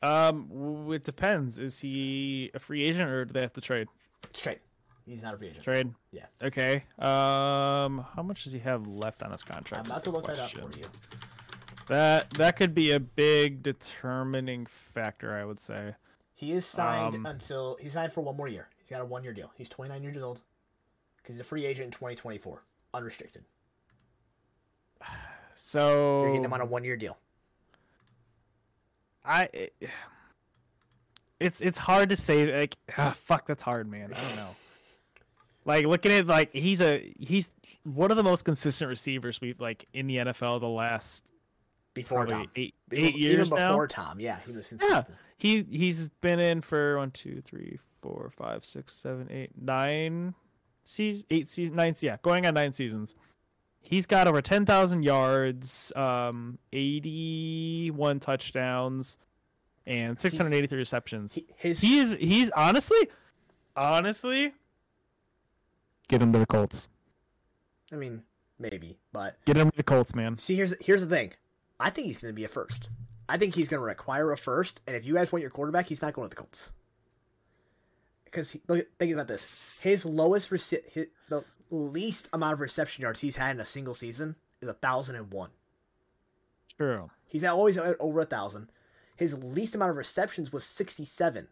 [0.00, 1.58] Um, it depends.
[1.58, 3.88] Is he a free agent or do they have to trade?
[4.32, 4.60] Straight.
[5.06, 5.64] He's not a free agent.
[5.64, 5.94] Trade.
[6.12, 6.26] Yeah.
[6.42, 6.84] Okay.
[6.98, 9.86] Um, how much does he have left on his contract?
[9.86, 10.70] I'm about to look that up question.
[10.70, 10.84] for you.
[11.86, 15.94] That that could be a big determining factor, I would say.
[16.34, 18.68] He is signed Um, until he's signed for one more year.
[18.76, 19.50] He's got a one year deal.
[19.56, 20.40] He's 29 years old
[21.16, 22.62] because he's a free agent in 2024.
[22.94, 23.44] unrestricted.
[25.60, 27.18] So You're getting him on a one-year deal.
[29.24, 29.74] I it-
[31.40, 34.56] it's it's hard to say like ah, fuck that's hard man I don't know
[35.64, 37.48] like looking at like he's a he's
[37.84, 41.24] one of the most consistent receivers we've like in the NFL the last
[41.94, 42.48] Before Tom.
[42.56, 45.06] eight Even- eight years even now before Tom, yeah, he was consistent.
[45.08, 45.14] Yeah.
[45.38, 50.34] He he's been in for one two three four five six seven eight nine
[50.84, 53.14] seasons eight seasons nine yeah going on nine seasons
[53.80, 59.18] he's got over 10,000 yards um 81 touchdowns
[59.88, 63.08] and 683 receptions He, his he is he's honestly
[63.74, 64.52] honestly
[66.08, 66.88] get him to the colts
[67.90, 68.22] I mean,
[68.58, 71.32] maybe, but get him to the colts man see, here's here's the thing.
[71.80, 72.90] I think he's going to be a first.
[73.28, 75.88] I think he's going to require a first, and if you guys want your quarterback,
[75.88, 76.72] he's not going to the Colts.
[78.24, 83.02] Because he, look, think about this: his lowest rece- his, the least amount of reception
[83.02, 85.50] yards he's had in a single season is a thousand and one.
[86.76, 88.70] true He's always at over a thousand.
[89.18, 91.48] His least amount of receptions was sixty-seven.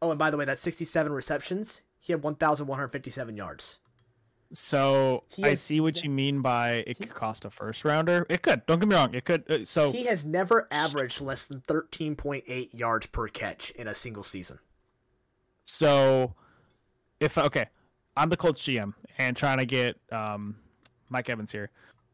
[0.00, 1.82] Oh, and by the way, that's sixty-seven receptions.
[1.98, 3.80] He had one thousand one hundred fifty-seven yards.
[4.52, 8.42] so He i see what you mean by it could cost a first rounder it
[8.42, 11.60] could don't get me wrong it could uh, so He has never averaged less than
[11.62, 14.58] thirteen point eight yards per catch in a single season.
[15.64, 16.34] So,
[17.20, 17.66] if okay,
[18.16, 20.56] I'm the Colts GM and trying to get um,
[21.08, 21.70] Mike Evans here,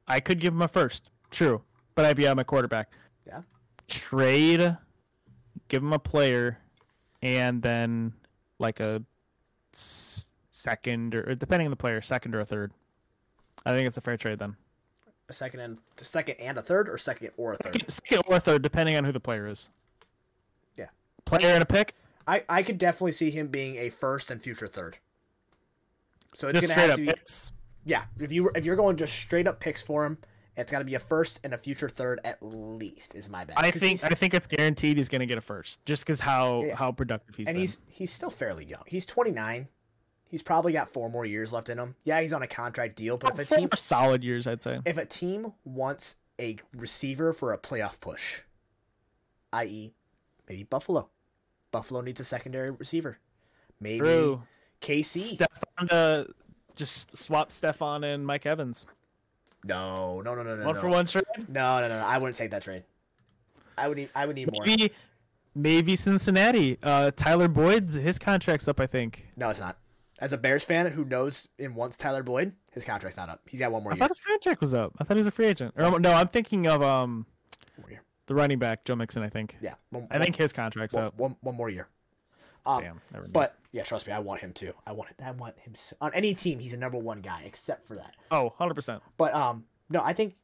[0.06, 1.62] I could give him a first, true,
[1.94, 2.92] but I'd be out my quarterback.
[3.26, 3.40] Yeah.
[3.88, 4.76] Trade,
[5.68, 6.58] give him a player,
[7.22, 8.12] and then
[8.58, 9.02] like a
[9.72, 12.72] second or depending on the player, second or a third.
[13.64, 14.56] I think it's a fair trade then.
[15.28, 17.84] A second and a second and a third, or second or a third.
[17.90, 19.70] Second or a third, depending on who the player is.
[20.76, 20.86] Yeah.
[21.26, 21.94] Player and a pick.
[22.26, 24.98] I, I could definitely see him being a first and future third.
[26.34, 27.52] So it's Just gonna straight have up to be picks.
[27.84, 28.04] yeah.
[28.20, 30.18] If you if you're going just straight up picks for him,
[30.58, 33.14] it's got to be a first and a future third at least.
[33.14, 33.56] Is my bet.
[33.58, 36.62] I think I think it's guaranteed he's going to get a first, just because how
[36.64, 36.74] Yeah.
[36.76, 37.60] how productive he's and been.
[37.62, 38.82] he's he's still fairly young.
[38.86, 39.68] He's 29.
[40.30, 41.94] He's probably got four more years left in him.
[42.04, 44.80] Yeah, he's on a contract deal, but if a Four team solid years, I'd say.
[44.84, 48.40] if a team wants a receiver for a playoff push,
[49.54, 49.92] i.e.,
[50.48, 51.08] maybe Buffalo,
[51.72, 53.18] Buffalo needs a secondary receiver.
[53.80, 54.42] Maybe True.
[54.82, 55.36] KC.
[55.38, 56.26] Stefon to
[56.76, 58.86] just swap Stefon and Mike Evans.
[59.64, 60.80] No, no, no, no, no, one no.
[60.80, 61.24] for one trade.
[61.48, 62.06] No, no, no, no.
[62.06, 62.84] I wouldn't take that trade.
[63.76, 64.10] I would need.
[64.14, 64.64] I would need more.
[64.66, 64.92] Maybe
[65.54, 66.78] maybe Cincinnati.
[66.82, 69.28] Uh, Tyler Boyd's his contract's up, I think.
[69.36, 69.78] No, it's not.
[70.20, 73.40] As a Bears fan who knows and wants Tyler Boyd, his contract's not up.
[73.46, 74.00] He's got one more I year.
[74.00, 74.92] thought his contract was up.
[74.98, 75.74] I thought he was a free agent.
[75.76, 77.26] Or no, I'm thinking of um
[77.76, 78.02] One more year.
[78.26, 79.22] the running back Joe Mixon.
[79.22, 79.56] I think.
[79.60, 81.18] Yeah, one, I think his contract's one, up.
[81.18, 81.88] one, one more year.
[82.66, 83.00] Um, Damn.
[83.32, 84.72] But yeah, trust me, I want him too.
[84.86, 86.58] I want I want him so, on any team.
[86.58, 88.14] He's a number one guy, except for that.
[88.30, 89.02] oh, 100 percent.
[89.16, 90.36] But um, no, I think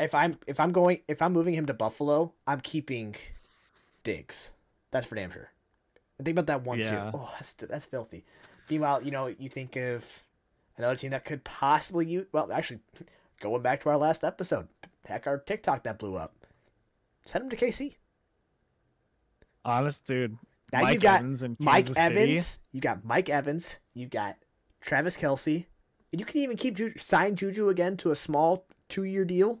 [0.00, 3.16] if I'm if I'm going if I'm moving him to Buffalo, I'm keeping
[4.02, 4.52] Diggs.
[4.90, 5.50] That's for damn sure.
[6.18, 7.10] And think about that one Yeah.
[7.10, 7.18] too.
[7.18, 8.24] Oh, that's that's filthy.
[8.70, 10.22] Meanwhile, you know, you think of
[10.76, 12.26] another team that could possibly use.
[12.32, 12.80] Well, actually,
[13.40, 14.68] going back to our last episode,
[15.06, 16.34] heck, our TikTok that blew up.
[17.24, 17.96] Send him to KC.
[19.64, 20.38] Honest dude.
[20.72, 21.88] Now Mike you've got Evans Mike.
[21.96, 22.58] Evans.
[22.72, 23.78] You got Mike Evans.
[23.94, 24.36] You've got
[24.80, 25.64] Travis Kelce.
[26.12, 29.60] And you can even keep Ju- sign Juju again to a small two year deal.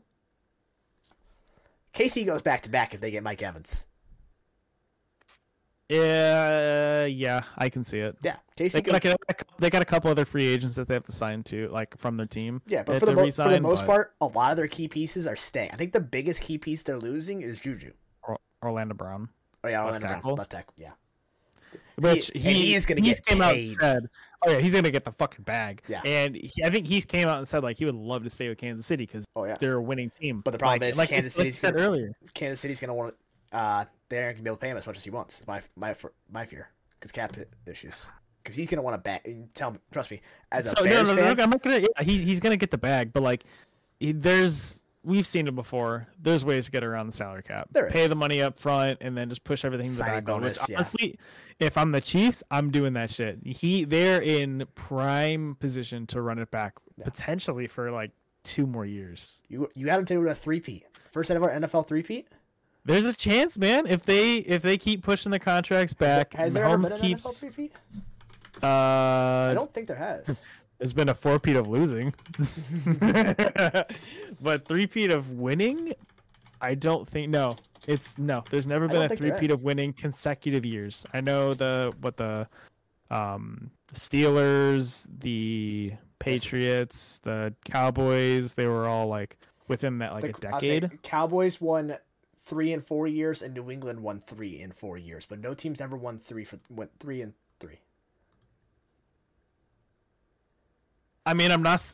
[1.94, 3.86] KC goes back to back if they get Mike Evans.
[5.88, 8.16] Yeah, yeah, I can see it.
[8.22, 9.14] Yeah, They KC got, goes,
[9.58, 12.18] they got a couple other free agents that they have to sign to, like from
[12.18, 12.60] their team.
[12.66, 14.86] yeah, but for the, mo- for the most but part, a lot of their key
[14.86, 15.70] pieces are staying.
[15.72, 17.92] I think the biggest key piece they're losing is Juju.
[18.22, 19.30] Or- Orlando Brown.
[19.68, 20.34] Oh yeah, Left Brown, tackle?
[20.34, 20.74] left tackle.
[20.78, 20.92] Yeah,
[21.98, 24.08] Which he, he is gonna he's get came out and said,
[24.46, 26.00] "Oh yeah, he's gonna get the fucking bag." Yeah.
[26.04, 28.48] and he, I think he's came out and said like he would love to stay
[28.48, 29.56] with Kansas City because oh yeah.
[29.60, 30.40] they're a winning team.
[30.40, 32.12] But the problem like, is like Kansas City's said gonna- earlier.
[32.34, 33.14] Kansas City's gonna want.
[33.52, 35.42] Uh, they aren't gonna be able to pay him as much as he wants.
[35.46, 35.94] My my
[36.30, 38.10] my fear because cap issues.
[38.42, 39.28] Because he's gonna want to back.
[39.54, 41.62] Tell me, trust me, as a So no, Bears no, no, fan, no, I'm not
[41.62, 41.80] gonna.
[41.80, 43.44] Yeah, he's he's gonna get the bag, but like,
[44.00, 46.06] he, there's we've seen it before.
[46.22, 47.68] There's ways to get around the salary cap.
[47.72, 48.08] There Pay is.
[48.10, 50.24] the money up front and then just push everything to the back.
[50.24, 50.76] bonus, Which yeah.
[50.76, 51.18] honestly,
[51.58, 53.38] if I'm the Chiefs, I'm doing that shit.
[53.44, 58.12] He they're in prime position to run it back potentially for like
[58.44, 59.42] two more years.
[59.48, 60.84] you you got him to do a three peat.
[61.10, 62.28] First ever NFL three peat.
[62.84, 63.86] There's a chance, man.
[63.86, 67.00] If they if they keep pushing the contracts back, Has there Mahomes been an NFL
[67.00, 67.44] keeps.
[68.62, 70.40] Uh, I don't think there has.
[70.78, 72.14] There's been a four peat of losing,
[74.40, 75.94] but three peat of winning.
[76.60, 77.56] I don't think no.
[77.88, 78.44] It's no.
[78.48, 81.04] There's never been a three peat of winning consecutive years.
[81.12, 82.46] I know the what the
[83.10, 89.36] um Steelers, the Patriots, the Cowboys, they were all like
[89.66, 91.02] within that like The- a decade.
[91.02, 91.96] Cowboys won
[92.40, 95.26] three in four years, and New England won three in four years.
[95.26, 97.80] But no teams ever won three for went three and three.
[101.28, 101.84] I mean, I'm not.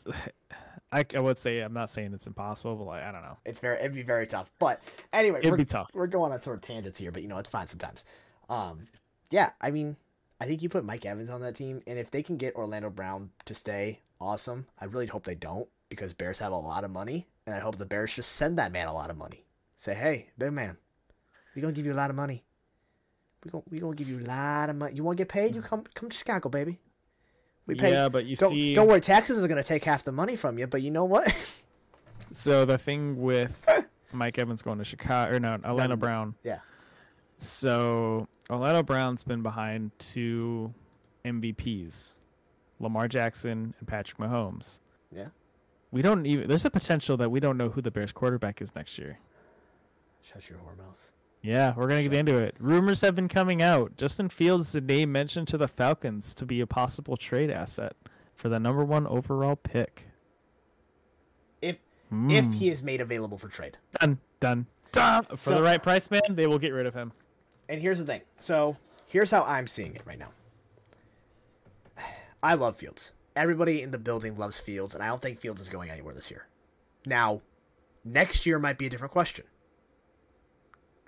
[0.93, 3.37] I, I would say I'm not saying it's impossible, but like I don't know.
[3.45, 4.53] It's very it'd be very tough.
[4.61, 4.81] But
[5.13, 5.91] anyway, It'd we're, be tough.
[5.93, 8.05] we're going on sort of tangents here, but you know it's fine sometimes.
[8.49, 8.87] Um,
[9.31, 9.97] yeah, I mean,
[10.41, 12.91] I think you put Mike Evans on that team, and if they can get Orlando
[12.91, 14.67] Brown to stay, awesome.
[14.81, 17.77] I really hope they don't because Bears have a lot of money, and I hope
[17.77, 19.45] the Bears just send that man a lot of money.
[19.79, 20.77] Say, hey, big man,
[21.57, 22.45] we gonna give you a lot of money.
[23.45, 24.95] We gonna we gonna give you a lot of money.
[24.95, 25.57] You want to get paid?
[25.57, 26.79] You come come to Chicago, baby.
[27.67, 27.93] We pay.
[27.93, 30.59] Yeah, but you don't, see, don't worry, taxes are gonna take half the money from
[30.59, 30.67] you.
[30.67, 31.35] But you know what?
[32.33, 33.65] so the thing with
[34.13, 36.35] Mike Evans going to Chicago or no, Orlando No, Brown.
[36.43, 36.59] yeah.
[37.39, 40.73] So Orlando Brown's been behind two
[41.25, 42.15] MVPs,
[42.81, 44.81] Lamar Jackson and Patrick Mahomes.
[45.15, 45.29] Yeah.
[45.91, 46.49] We don't even.
[46.49, 49.19] There's a potential that we don't know who the Bears quarterback is next year.
[50.23, 51.11] Shut your whore mouth.
[51.45, 52.57] Yeah, we're gonna get into it.
[52.59, 53.95] Rumors have been coming out.
[53.99, 57.95] Justin Fields is a name mentioned to the Falcons to be a possible trade asset
[58.35, 60.07] for the number one overall pick.
[61.61, 61.77] If
[62.11, 62.33] Mm.
[62.33, 63.77] if he is made available for trade.
[64.01, 65.25] done, done, done.
[65.27, 67.13] For So- the right price, man, they will get rid of him.
[67.69, 68.23] And here's the thing.
[68.39, 70.31] So here's how I'm seeing it right now.
[72.43, 73.13] I love Fields.
[73.37, 76.31] Everybody in the building loves Fields, and I don't think Fields is going anywhere this
[76.31, 76.47] year.
[77.05, 77.43] Now,
[78.03, 79.45] next year might be a different question.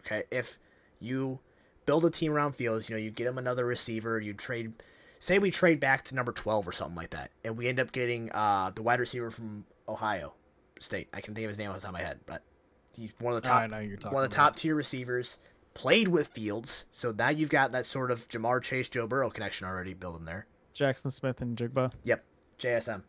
[0.07, 0.59] Okay, if
[1.01, 1.41] you
[1.85, 4.73] build a team around Fields, you know, you get him another receiver, you trade
[5.19, 7.93] say we trade back to number 12 or something like that, and we end up
[7.93, 10.35] getting uh, the wide receiver from Ohio
[10.79, 11.09] State.
[11.13, 12.43] I can think of his name off the top of my head, but
[12.95, 14.75] he's one of the top I know who you're talking one of the top tier
[14.75, 15.41] receivers,
[15.75, 19.67] played with Fields, so now you've got that sort of Ja'Marr Chase, Joe Burrow connection
[19.67, 20.47] already building there.
[20.75, 22.25] Jaxon Smith-Njigba, Yep,
[22.59, 23.03] JSM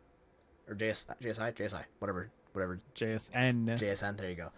[0.68, 3.78] or JS, JSI, JSI, whatever, whatever, JSN.
[3.78, 4.18] JSN.
[4.18, 4.52] There you go.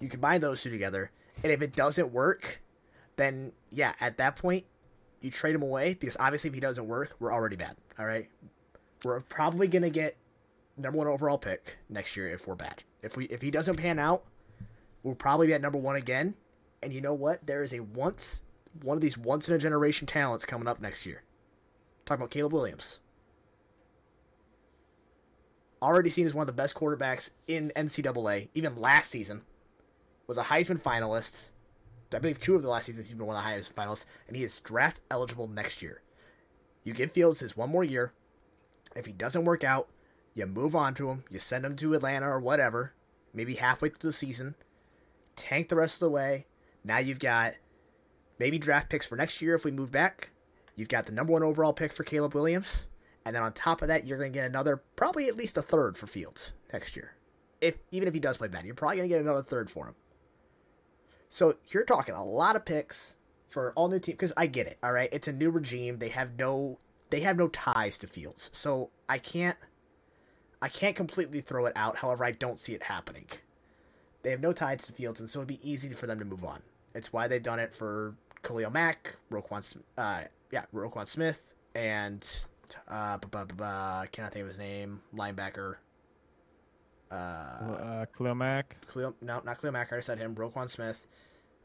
[0.00, 1.10] You combine those two together,
[1.42, 2.60] and if it doesn't work,
[3.16, 4.64] then yeah, at that point,
[5.20, 7.76] you trade him away because obviously if he doesn't work, we're already bad.
[7.98, 8.28] All right,
[9.04, 10.16] we're probably gonna get
[10.76, 12.82] number one overall pick next year if we're bad.
[13.02, 14.24] If we if he doesn't pan out,
[15.02, 16.34] we'll probably be at number one again.
[16.82, 17.46] And you know what?
[17.46, 18.42] There is a once
[18.82, 21.22] one of these once in a generation talents coming up next year.
[22.04, 22.98] talking about Caleb Williams.
[25.80, 29.42] Already seen as one of the best quarterbacks in NCAA, even last season.
[30.26, 31.50] Was a Heisman finalist.
[32.12, 34.36] I believe two of the last seasons he's been one of the Heisman finalists, and
[34.36, 36.02] he is draft eligible next year.
[36.84, 38.12] You give Fields his one more year.
[38.94, 39.88] If he doesn't work out,
[40.34, 41.24] you move on to him.
[41.30, 42.92] You send him to Atlanta or whatever,
[43.32, 44.54] maybe halfway through the season.
[45.34, 46.46] Tank the rest of the way.
[46.84, 47.54] Now you've got
[48.38, 50.30] maybe draft picks for next year if we move back.
[50.74, 52.86] You've got the number one overall pick for Caleb Williams,
[53.24, 55.62] and then on top of that, you're going to get another, probably at least a
[55.62, 57.14] third for Fields next year.
[57.60, 59.86] If even if he does play bad, you're probably going to get another third for
[59.86, 59.94] him.
[61.36, 63.14] So you're talking a lot of picks
[63.50, 64.78] for all new team because I get it.
[64.82, 65.98] All right, it's a new regime.
[65.98, 66.78] They have no
[67.10, 69.58] they have no ties to Fields, so I can't
[70.62, 71.96] I can't completely throw it out.
[71.96, 73.26] However, I don't see it happening.
[74.22, 76.42] They have no ties to Fields, and so it'd be easy for them to move
[76.42, 76.62] on.
[76.94, 82.26] It's why they've done it for Khalil Mack, Roquan, uh, yeah, Roquan Smith, and
[82.88, 85.74] uh, I cannot think of his name, linebacker.
[87.10, 88.76] Uh, Uh, Khalil Mack.
[88.90, 89.88] Khalil, no, not Khalil Mack.
[89.88, 90.34] I already said him.
[90.34, 91.06] Roquan Smith.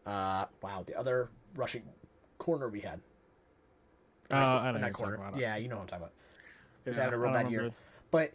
[0.06, 1.84] Uh, wow, the other rushing
[2.38, 3.00] corner we had.
[4.30, 5.32] Uh, I know who you're corner.
[5.36, 6.14] Yeah, you know what I'm talking about.
[6.86, 7.72] He's Yeah, having a real don't bad year.
[8.12, 8.32] But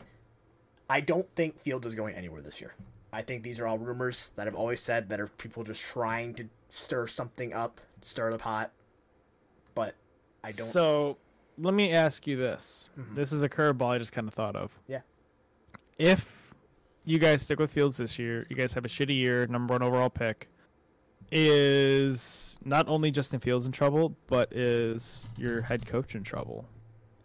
[0.88, 2.74] I don't think Fields is going anywhere this year.
[3.12, 6.35] I think these are all rumors that I've always said that are people just trying
[6.35, 8.72] to stir something up, stir the pot.
[9.74, 9.94] But
[10.44, 10.66] I don't.
[10.66, 11.16] So
[11.59, 12.90] let me ask you this.
[12.98, 13.14] Mhm.
[13.14, 14.79] This is a curveball I just kind of thought of.
[14.87, 15.00] Yeah.
[15.98, 16.55] If
[17.05, 19.83] you guys stick with Fields this year, you guys have a shitty year, number one
[19.83, 20.48] overall pick.
[21.32, 26.68] Is not only Justin Fields in trouble, but is your head coach in trouble?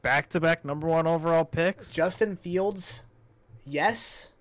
[0.02, 1.94] Back to back number one overall picks.
[1.94, 3.04] Justin Fields,
[3.66, 4.32] yes.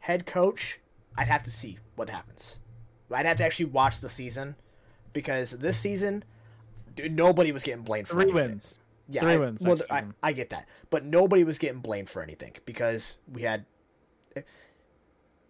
[0.00, 0.80] Head coach,
[1.16, 2.58] I'd have to see what happens.
[3.10, 4.56] I'd have to actually watch the season
[5.12, 6.24] because this season,
[6.96, 8.50] dude, nobody was getting blamed for three anything.
[8.50, 8.78] wins.
[9.08, 10.04] Yeah, Three I, wins Well, I.
[10.22, 13.66] I get that, but nobody was getting blamed for anything because we had.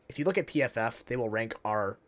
[0.09, 1.99] If you look at PFF, they will rank our,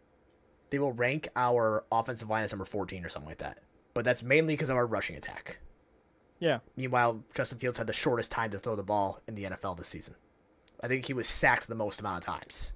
[0.71, 3.59] they will rank our offensive line as number fourteen or something like that.
[3.95, 5.59] But that's mainly because of our rushing attack.
[6.39, 6.59] Yeah.
[6.77, 9.89] Meanwhile, Justin Fields had the shortest time to throw the ball in the NFL this
[9.89, 10.14] season.
[10.83, 12.75] I think he was sacked the most amount of times.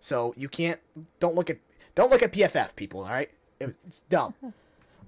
[0.00, 0.80] So you can't
[1.20, 1.58] don't look at
[1.94, 3.00] don't look at PFF people.
[3.00, 3.30] All right,
[3.60, 4.34] it's dumb.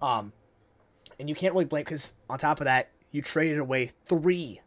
[0.01, 0.33] Um,
[1.19, 4.61] and you can't really blame because on top of that, you traded away three,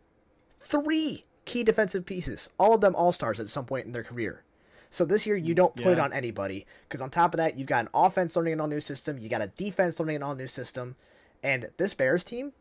[0.60, 4.44] three key defensive pieces, all of them all stars at some point in their career.
[4.92, 7.68] So this year you don't put it on anybody because on top of that you've
[7.68, 10.36] got an offense learning an all new system, you got a defense learning an all
[10.36, 10.96] new system,
[11.42, 12.52] and this Bears team,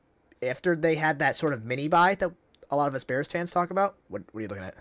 [0.42, 2.30] after they had that sort of mini buy that
[2.70, 4.74] a lot of us Bears fans talk about, what, what are you looking at?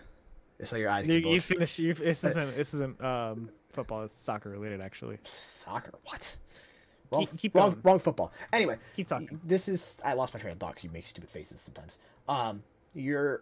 [0.63, 1.07] Saw your eyes.
[1.07, 1.79] You, you finish.
[1.79, 2.55] You, this isn't.
[2.55, 4.03] This isn't um, football.
[4.03, 5.17] It's soccer related, actually.
[5.23, 5.93] soccer.
[6.03, 6.35] What?
[7.11, 7.81] Wrong, Keep- keep wrong, going.
[7.83, 8.31] wrong football.
[8.53, 9.39] Anyway, Keep talking.
[9.43, 11.97] this is I lost my train of thought 'cause you make stupid faces sometimes.
[12.27, 12.61] Um,
[12.93, 13.41] you're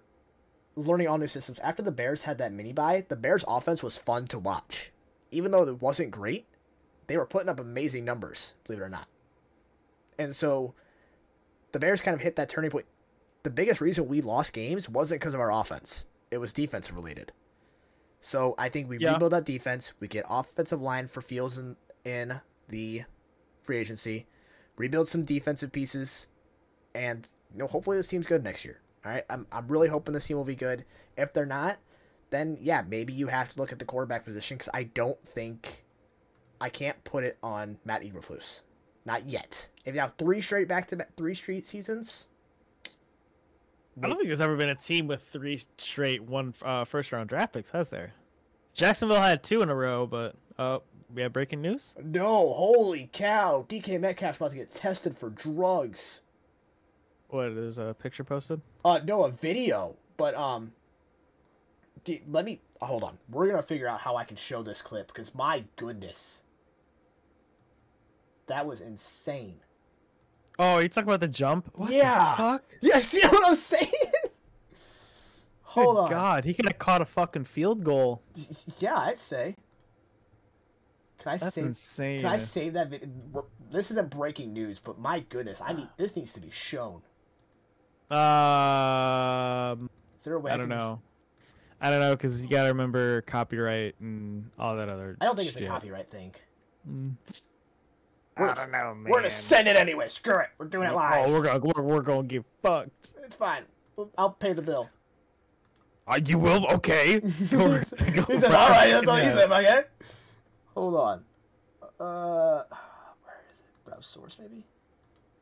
[0.77, 1.59] learning all new systems.
[1.59, 4.91] After the Bears had that mini buy, the Bears offense was fun to watch.
[5.31, 6.45] Even though it wasn't great,
[7.07, 9.07] they were putting up amazing numbers, believe it or not.
[10.19, 10.73] And so
[11.71, 12.85] the Bears kind of hit that turning point.
[13.43, 16.05] The biggest reason we lost games wasn't because of our offense.
[16.31, 17.31] It was defensive related.
[18.21, 19.13] So I think we Yeah.
[19.13, 19.93] rebuild that defense.
[19.99, 23.03] We get offensive line for Fields in, in the
[23.61, 24.27] free agency,
[24.75, 26.27] rebuild some defensive pieces,
[26.93, 28.81] and you know hopefully this team's good next year.
[29.05, 30.85] All right, I'm I'm really hoping this team will be good.
[31.17, 31.77] If they're not,
[32.29, 35.85] then yeah, maybe you have to look at the quarterback position because I don't think
[36.59, 38.61] I can't put it on Matt Eberflus,
[39.05, 39.69] not yet.
[39.85, 42.27] If you have three straight back to three straight seasons,
[44.01, 47.29] I don't think there's ever been a team with three straight one uh, first round
[47.29, 48.13] draft picks, has there?
[48.73, 50.79] Jacksonville had two in a row, but uh,
[51.13, 51.95] we have breaking news.
[52.03, 56.21] no, holy cow, DK Metcalf's about to get tested for drugs.
[57.29, 58.61] What is a picture posted?
[58.87, 60.71] Uh, no, a video, but um,
[62.05, 63.17] d- let me hold on.
[63.29, 66.41] We're gonna figure out how I can show this clip because my goodness,
[68.45, 69.55] that was insane.
[70.57, 71.69] Oh, you talking about the jump?
[71.75, 72.31] What Yeah.
[72.31, 72.63] The fuck?
[72.81, 73.91] Yeah, see what I'm saying?
[75.63, 76.09] hold Good on.
[76.09, 78.21] God, he could have caught a fucking field goal.
[78.79, 79.57] Yeah, I'd say.
[81.19, 81.65] Can I That's save?
[81.65, 82.21] insane.
[82.21, 83.09] Can I save that video?
[83.69, 87.01] This isn't breaking news, but my goodness, I need this needs to be shown.
[88.09, 90.51] Um, Is there a way?
[90.51, 91.01] I don't know.
[91.79, 95.17] I don't know because you gotta remember copyright and all that other.
[95.21, 96.33] I don't think it's a copyright thing.
[96.89, 97.13] Mm.
[98.37, 99.11] I don't know, man.
[99.11, 100.07] We're gonna send it anyway.
[100.07, 100.47] Screw it.
[100.57, 101.27] We're doing it live.
[101.27, 103.13] Oh, we're gonna we're, we're gonna get fucked.
[103.23, 103.63] It's fine.
[104.17, 104.89] I'll pay the bill.
[106.07, 106.65] Uh, you will?
[106.67, 107.19] Okay.
[107.29, 109.35] He said, for "All that's all you Yeah.
[109.35, 109.81] said, okay."
[110.75, 111.23] Hold on.
[111.99, 112.63] Uh,
[113.23, 113.65] where is it?
[113.85, 114.65] Browse source, maybe.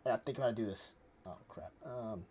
[0.05, 0.93] I think I'm gonna do this.
[1.25, 1.71] Oh crap.
[1.85, 2.25] Um,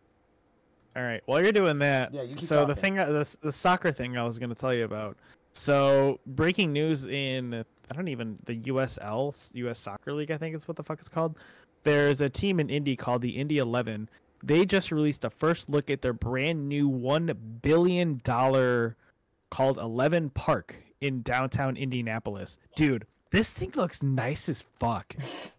[0.96, 1.22] All right.
[1.26, 4.38] While you're doing that, Yeah, you so the thing, the, the soccer thing, I was
[4.38, 5.16] going to tell you about.
[5.52, 10.66] So breaking news in I don't even the USL US Soccer League, I think is
[10.66, 11.36] what the fuck it's called.
[11.82, 14.08] There's a team in Indy called the Indy Eleven.
[14.42, 17.32] They just released a first look at their brand new one
[17.62, 18.96] billion dollar
[19.50, 22.58] called Eleven Park in downtown Indianapolis.
[22.74, 25.14] Dude, this thing looks nice as fuck.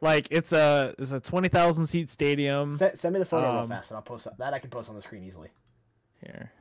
[0.00, 2.76] like it's a it's a twenty thousand seat stadium.
[2.76, 4.54] send, send me the photo real um, fast, and I'll post that.
[4.54, 5.50] I can post on the screen easily.
[6.24, 6.52] Here.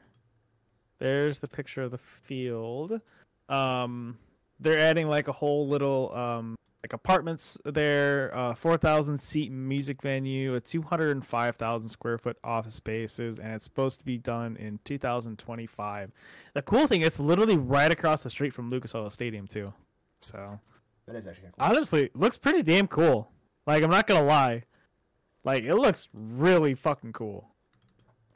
[1.00, 3.02] There's the picture of the field.
[3.48, 4.18] Um
[4.60, 10.56] they're adding like a whole little um like apartments there, uh 4,000 seat music venue,
[10.56, 16.12] a 205,000 square foot office spaces and it's supposed to be done in 2025.
[16.54, 19.74] The cool thing it's literally right across the street from Lucas Oil Stadium too.
[20.22, 20.60] So,
[21.10, 21.68] That is actually kinda cool.
[21.68, 23.32] honestly, looks pretty damn cool.
[23.66, 24.64] Like I'm not to lie.
[25.44, 27.48] Like it looks really fucking cool.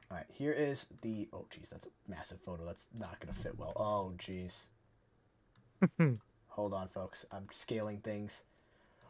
[0.10, 1.28] All right, here is the.
[1.34, 2.66] Oh, jeez, that's a massive photo.
[2.66, 3.74] That's not gonna fit well.
[3.76, 4.68] Oh, jeez.
[6.50, 7.26] Hold on, folks.
[7.32, 8.44] I'm scaling things.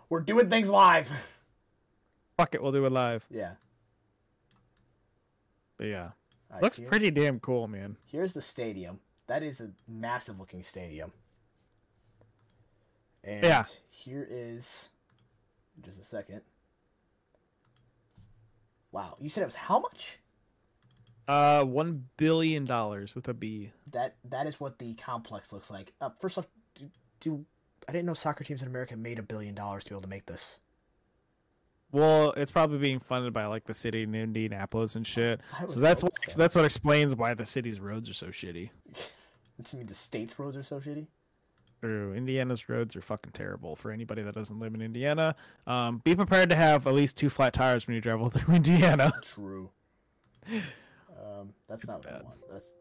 [0.10, 1.10] We're doing things live.
[2.38, 3.26] Fuck it, we'll do it live.
[3.30, 3.54] yeah.
[5.78, 6.10] But yeah.
[6.52, 7.98] Right, Looks here- pretty damn cool, man.
[8.06, 9.00] Here's the stadium.
[9.28, 11.12] That is a massive looking stadium.
[13.24, 13.66] And Yeah.
[13.90, 14.90] here is
[15.82, 16.42] just a second.
[18.92, 20.20] Wow, you said it was how much?
[21.28, 23.72] Uh, one billion dollars with a B.
[23.92, 25.94] That that is what the complex looks like.
[26.02, 26.90] Uh, first off, do,
[27.22, 27.46] do
[27.88, 30.10] I didn't know soccer teams in America made a billion dollars to be able to
[30.10, 30.60] make this.
[31.92, 35.42] Well, it's probably being funded by like the city in Indianapolis and shit.
[35.68, 36.38] So that's what so.
[36.38, 38.70] that's what explains why the city's roads are so shitty.
[39.60, 41.06] It mean the state's roads are so shitty?
[41.84, 45.36] True, Indiana's roads are fucking terrible for anybody that doesn't live in Indiana.
[45.68, 49.12] Um, be prepared to have at least two flat tires when you travel through Indiana.
[49.34, 49.70] True.
[50.50, 52.36] Um, that's It's not what I want.
[52.50, 52.74] That's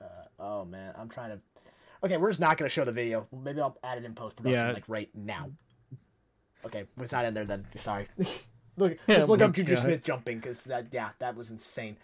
[0.00, 0.04] uh,
[0.38, 1.40] oh man, I'm trying to.
[2.04, 3.26] Okay, we're just not gonna show the video.
[3.32, 4.72] Maybe I'll add it in post production, Yeah.
[4.72, 5.50] like right now.
[6.66, 7.66] Okay, it's not in there then.
[7.76, 8.08] Sorry.
[8.76, 9.82] look, Yeah, just look up Juju God.
[9.84, 11.96] Smith jumping because that yeah, that was insane.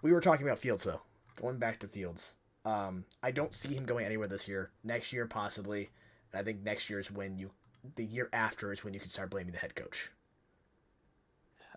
[0.00, 1.02] We were talking about Fields though.
[1.40, 4.70] Going back to Fields, um, I don't see him going anywhere this year.
[4.82, 5.90] Next year possibly,
[6.32, 7.50] and I think next year is when you,
[7.96, 10.10] the year after is when you can start blaming the head coach.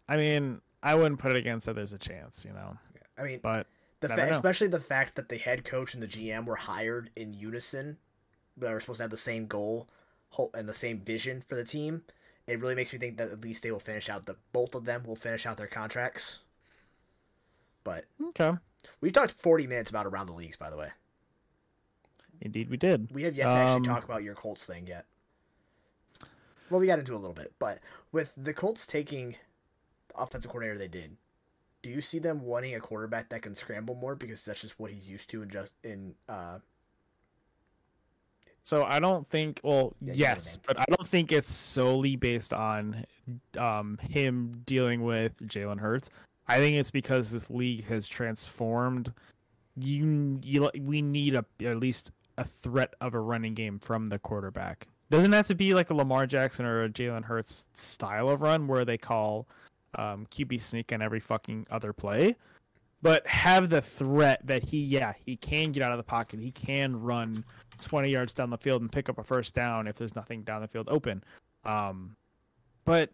[0.07, 2.77] I mean, I wouldn't put it against that there's a chance, you know.
[3.17, 3.67] I mean, But
[3.99, 7.33] The fa- especially the fact that the head coach and the GM were hired in
[7.33, 7.97] unison,
[8.57, 9.88] that are supposed to have the same goal
[10.53, 12.03] and the same vision for the team.
[12.47, 14.85] It really makes me think that at least they will finish out the both of
[14.85, 16.39] them will finish out their contracts.
[17.83, 18.53] But Okay.
[19.01, 20.89] We talked forty minutes about around the leagues, by the way.
[22.41, 23.09] Indeed, we did.
[23.11, 25.05] We have yet to actually Um, talk about your Colts thing yet.
[26.69, 27.79] Well, we got into a little bit, but
[28.11, 29.35] with the Colts taking
[30.09, 31.17] the offensive coordinator they did,
[31.81, 34.91] do you see them wanting a quarterback that can scramble more because that's just what
[34.91, 36.59] he's used to in just in uh
[38.63, 39.61] So I don't think.
[39.63, 43.05] Well, Yeah, yes, but I don't think it's solely based on
[43.57, 46.09] um, him dealing with Jalen Hurts.
[46.47, 49.13] I think it's because this league has transformed.
[49.75, 54.19] You, you, we need a at least a threat of a running game from the
[54.19, 54.87] quarterback.
[55.09, 58.67] Doesn't have to be like a Lamar Jackson or a Jalen Hurts style of run
[58.67, 59.47] where they call
[59.95, 62.35] um, QB sneak on every fucking other play,
[63.01, 66.39] but have the threat that he, yeah, he can get out of the pocket.
[66.39, 67.43] He can run
[67.79, 70.61] 20 yards down the field and pick up a first down if there's nothing down
[70.61, 71.23] the field open.
[71.63, 72.15] Um,
[72.83, 73.09] but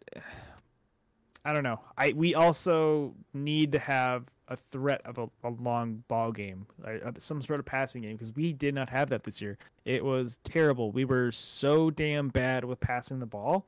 [1.46, 1.80] I don't know.
[1.98, 7.02] I we also need to have a threat of a, a long ball game, like,
[7.20, 9.58] some sort of passing game, because we did not have that this year.
[9.86, 10.92] It was terrible.
[10.92, 13.66] We were so damn bad with passing the ball.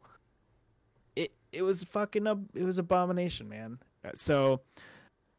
[1.16, 2.40] It it was fucking up.
[2.54, 3.80] It was abomination, man.
[4.06, 4.62] Uh, So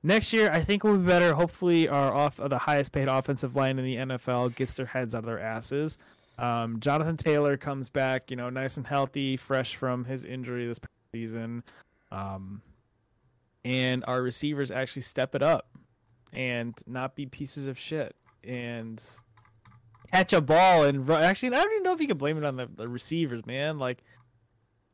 [0.03, 1.35] next year, I think we'll be better.
[1.35, 5.15] Hopefully, our off uh, the highest paid offensive line in the NFL gets their heads
[5.15, 5.99] out of their asses.
[6.39, 10.79] Um, Jonathan Taylor comes back, you know, nice and healthy, fresh from his injury this
[10.79, 11.63] past season.
[12.13, 12.63] Um,
[13.65, 15.69] and our receivers actually step it up
[16.33, 19.03] and not be pieces of shit and
[20.13, 21.23] catch a ball and run.
[21.23, 23.79] Actually, I don't even know if you can blame it on the, the receivers, man.
[23.79, 24.03] Like,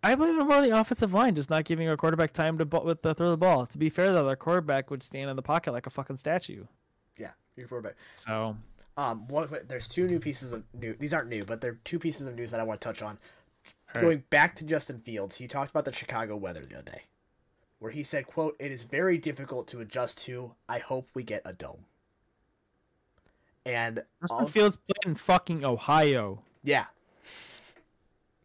[0.03, 2.65] I blame it more on the offensive line just not giving our quarterback time to
[2.65, 3.67] bu- with the throw the ball.
[3.67, 6.65] To be fair, though, our quarterback would stand in the pocket like a fucking statue.
[7.19, 7.97] yeah, your quarterback.
[8.17, 8.57] So
[8.97, 10.95] Um, one there's two new pieces of new.
[10.95, 13.19] These aren't new, but they're two pieces of news that I want to touch on.
[13.95, 14.01] Right.
[14.03, 17.03] Going back to Justin Fields, he talked about the Chicago weather the other day,
[17.79, 20.55] where he said, "quote It is very difficult to adjust to.
[20.69, 21.85] I hope we get a dome."
[23.65, 26.43] And Justin Fields played in fucking Ohio.
[26.65, 26.87] yeah,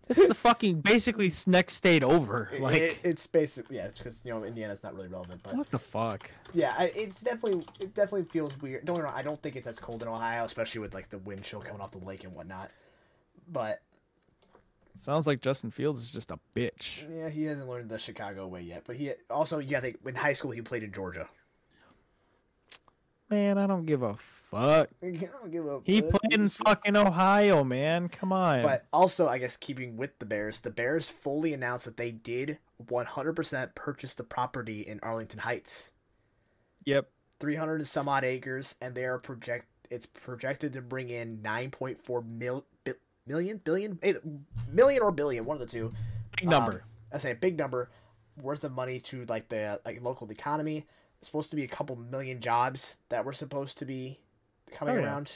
[0.07, 2.49] This is the fucking basically next state over.
[2.59, 5.71] Like, it- it's basically yeah, it's because you know Indiana's not really relevant, but what
[5.71, 6.29] the fuck?
[6.53, 8.85] yeah, I, it's definitely it definitely feels weird.
[8.85, 11.09] Don't get me wrong, I don't think it's as cold in Ohio, especially with like
[11.09, 12.69] the wind chill coming off the lake and whatnot.
[13.51, 13.81] But
[14.97, 17.03] Sounds like Justin Fields is just a bitch.
[17.15, 18.83] yeah, he hasn't learned the Chicago way yet.
[18.85, 21.27] But he also, yeah, think in high school he played in Georgia.
[23.29, 24.89] Man, I don't give a fuck.
[25.03, 26.11] I don't give a He fuck.
[26.21, 28.07] played in fucking Ohio, man.
[28.07, 28.61] Come on.
[28.63, 32.57] But also, I guess keeping with the Bears, the Bears fully announced that they did
[32.85, 35.91] 100% purchase the property in Arlington Heights,
[36.85, 37.09] yep.
[37.41, 39.65] 300 and some odd acres, and they are project.
[39.89, 42.65] It's projected to bring in 9.4 mil,
[43.27, 43.99] million, billion,
[44.71, 45.91] million or billion, one of the two.
[46.37, 46.71] Big number.
[46.73, 46.79] Um,
[47.13, 47.89] I say a big number
[48.41, 50.85] worth of money to like the like local economy.
[51.19, 54.19] It's supposed to be a couple million jobs that were supposed to be
[54.71, 55.05] coming Oh, yeah.
[55.05, 55.31] around.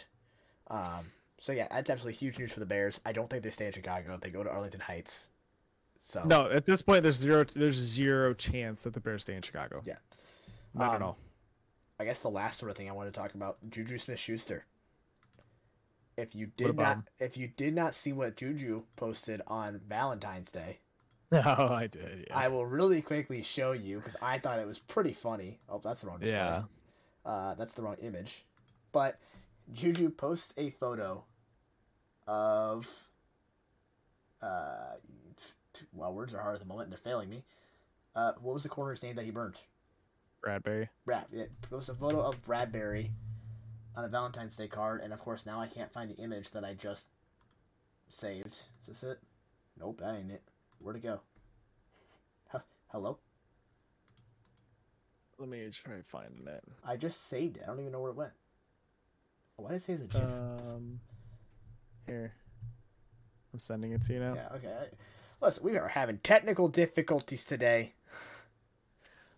[0.68, 3.02] Um, so yeah, that's absolutely huge news for the Bears.
[3.06, 4.18] I don't think they stay in Chicago.
[4.22, 5.30] They go to Arlington Heights.
[6.00, 7.44] So no, at this point, there's zero.
[7.44, 9.82] There's zero chance that the Bears stay in Chicago.
[9.86, 9.96] Yeah.
[10.74, 11.18] Not at Um, all.
[12.00, 14.66] I guess the last sort of thing I want to talk about Juju Smith Schuster.
[16.22, 20.80] If you did not, if you did not see what Juju posted on Valentine's Day,
[21.32, 22.28] No, I did.
[22.30, 22.38] Yeah.
[22.38, 25.60] I will really quickly show you because I thought it was pretty funny.
[25.68, 26.38] Oh, that's the wrong display.
[26.38, 26.64] yeah.
[27.26, 28.46] Uh, that's the wrong image.
[28.92, 29.18] But
[29.74, 31.24] Juju posts a photo
[32.28, 32.88] of.
[34.42, 34.96] Uh,
[35.94, 37.44] well, words are hard at the moment and they're failing me.
[38.16, 39.62] Uh, what was the corner's name that he burnt?
[40.46, 40.90] Bradberry.
[41.06, 41.26] Brad.
[41.32, 43.12] Yeah, posts a photo of Bradberry
[43.96, 46.64] on a Valentine's Day card, and of course now I can't find the image that
[46.64, 47.10] I just
[48.10, 48.62] saved.
[48.82, 49.20] Is this it?
[49.80, 50.44] Nope, that ain't it.
[50.80, 51.22] Where'd it go?
[52.92, 53.20] Hello?
[55.38, 56.62] Let me try finding it.
[56.86, 57.64] I just saved it.
[57.64, 58.32] I don't even know where it went.
[59.56, 60.24] Why did it say it's a GIF?
[60.24, 61.00] Um,
[62.06, 62.34] here.
[63.54, 64.34] I'm sending it to you now.
[64.34, 64.90] Yeah, okay.
[65.42, 67.94] Listen, we are having technical difficulties today.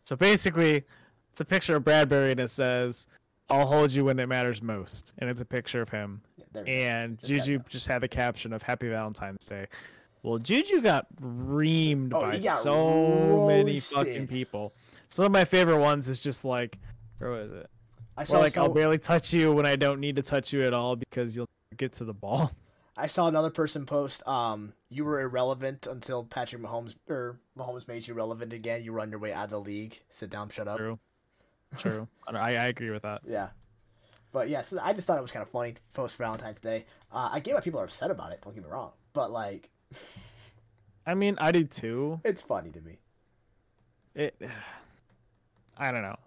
[0.04, 0.84] So basically,
[1.32, 3.08] it's a picture of Bradberry and it says,
[3.50, 6.22] "I'll hold you when it matters most," and it's a picture of him.
[6.38, 6.76] Yeah, there we go.
[6.78, 9.68] And Just Juju just had the caption of "Happy Valentine's Day."
[10.24, 14.74] Well, Juju got reamed Oh, by got so many fucking people.
[15.10, 16.80] Some of my favorite ones is just like,
[17.18, 17.70] where was it?
[18.16, 20.64] I Or saw like, I'll barely touch you when I don't need to touch you
[20.64, 22.52] at all because you'll get to the ball.
[22.98, 28.08] I saw another person post, um, you were irrelevant until Patrick Mahomes or Mahomes made
[28.08, 28.84] you relevant again.
[28.84, 30.00] You were on your way out of the league.
[30.10, 30.78] Sit down, shut up.
[30.78, 31.00] True.
[31.78, 32.08] True.
[32.28, 33.22] I, I agree with that.
[33.28, 33.50] Yeah.
[34.32, 36.86] But yeah, so I just thought it was kind of funny post Valentine's Day.
[37.12, 38.42] Uh, I get why people are upset about it.
[38.44, 39.70] Don't get me wrong, but like,
[41.06, 42.20] I mean, I do too.
[42.24, 42.98] it's funny to me.
[44.16, 44.36] It,
[45.78, 46.18] I don't know.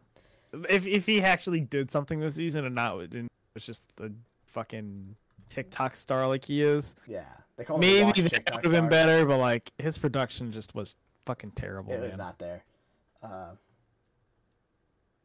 [0.71, 4.11] If if he actually did something this season and not and was just a
[4.47, 5.17] fucking
[5.49, 7.25] TikTok star like he is, Yeah,
[7.57, 9.27] they call it maybe that would have been better.
[9.27, 12.09] But like his production just was fucking terrible, It man.
[12.11, 12.63] was not there.
[13.23, 13.51] Uh,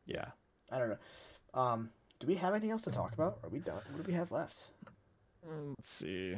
[0.06, 0.26] Yeah.
[0.72, 1.60] I don't know.
[1.60, 1.90] Um,
[2.20, 3.40] do we have anything else to talk about?
[3.44, 3.82] Are we done?
[3.92, 4.70] What do we have left?
[5.48, 6.36] Mm, Let's see.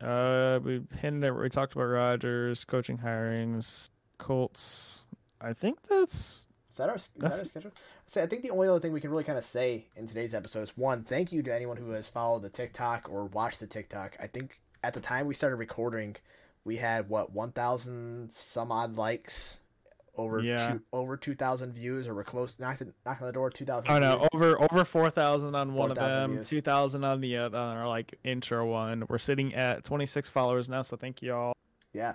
[0.00, 3.88] Uh, we hinted at we talked about Rodgers coaching hirings,
[4.18, 5.06] Colts.
[5.40, 7.72] I think that's Is that our, is that That's- our schedule?
[8.06, 10.34] So I think the only other thing we can really kind of say in today's
[10.34, 13.66] episode is one, thank you to anyone who has followed the TikTok or watched the
[13.66, 14.16] TikTok.
[14.20, 16.16] I think at the time we started recording,
[16.64, 19.60] we had what one thousand some odd likes,
[20.16, 20.72] over Yeah.
[20.72, 23.90] two, over two thousand views, or we're close knocked knocked on the door two thousand.
[23.90, 26.48] oh no over over four thousand on one of them, views.
[26.48, 29.04] two thousand on the other, on our like intro one.
[29.08, 31.56] We're sitting at twenty six followers now, so thank you all.
[31.92, 32.14] Yeah,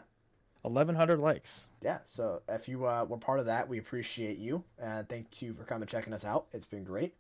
[0.66, 1.70] Eleven hundred likes.
[1.82, 2.00] yeah.
[2.06, 5.64] So if you uh, were part of that, we appreciate you and thank you for
[5.64, 6.46] coming checking us out.
[6.54, 7.14] It's been great.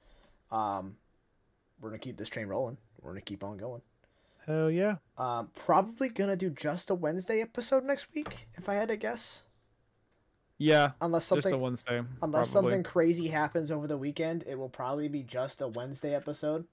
[0.51, 0.95] Um,
[1.81, 2.77] we're gonna keep this train rolling.
[3.01, 3.81] We're gonna keep on going.
[4.45, 4.95] Hell yeah.
[5.17, 9.41] Um, probably gonna do just a Wednesday episode next week, if I had to guess.
[10.59, 12.01] Yeah, Unless just a something Wednesday.
[12.21, 12.71] unless probably.
[12.71, 16.65] something crazy happens over the weekend, it will probably be just a Wednesday episode.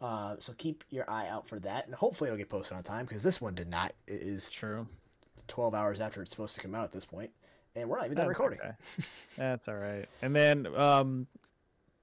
[0.00, 3.04] Uh, so keep your eye out for that, and hopefully it'll get posted on time
[3.04, 3.92] because this one did not.
[4.06, 4.86] It is True.
[5.48, 7.30] twelve hours after it's supposed to come out at this point,
[7.76, 8.60] and we're not even done That's recording.
[8.60, 8.72] okay.
[9.36, 10.08] That's all right.
[10.22, 11.26] And then um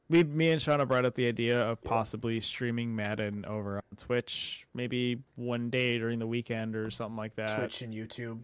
[0.09, 4.67] we me and Shauna brought up the idea of possibly streaming Madden over on Twitch,
[4.75, 7.57] maybe one day during the weekend or something like that.
[7.57, 8.37] Twitch and YouTube.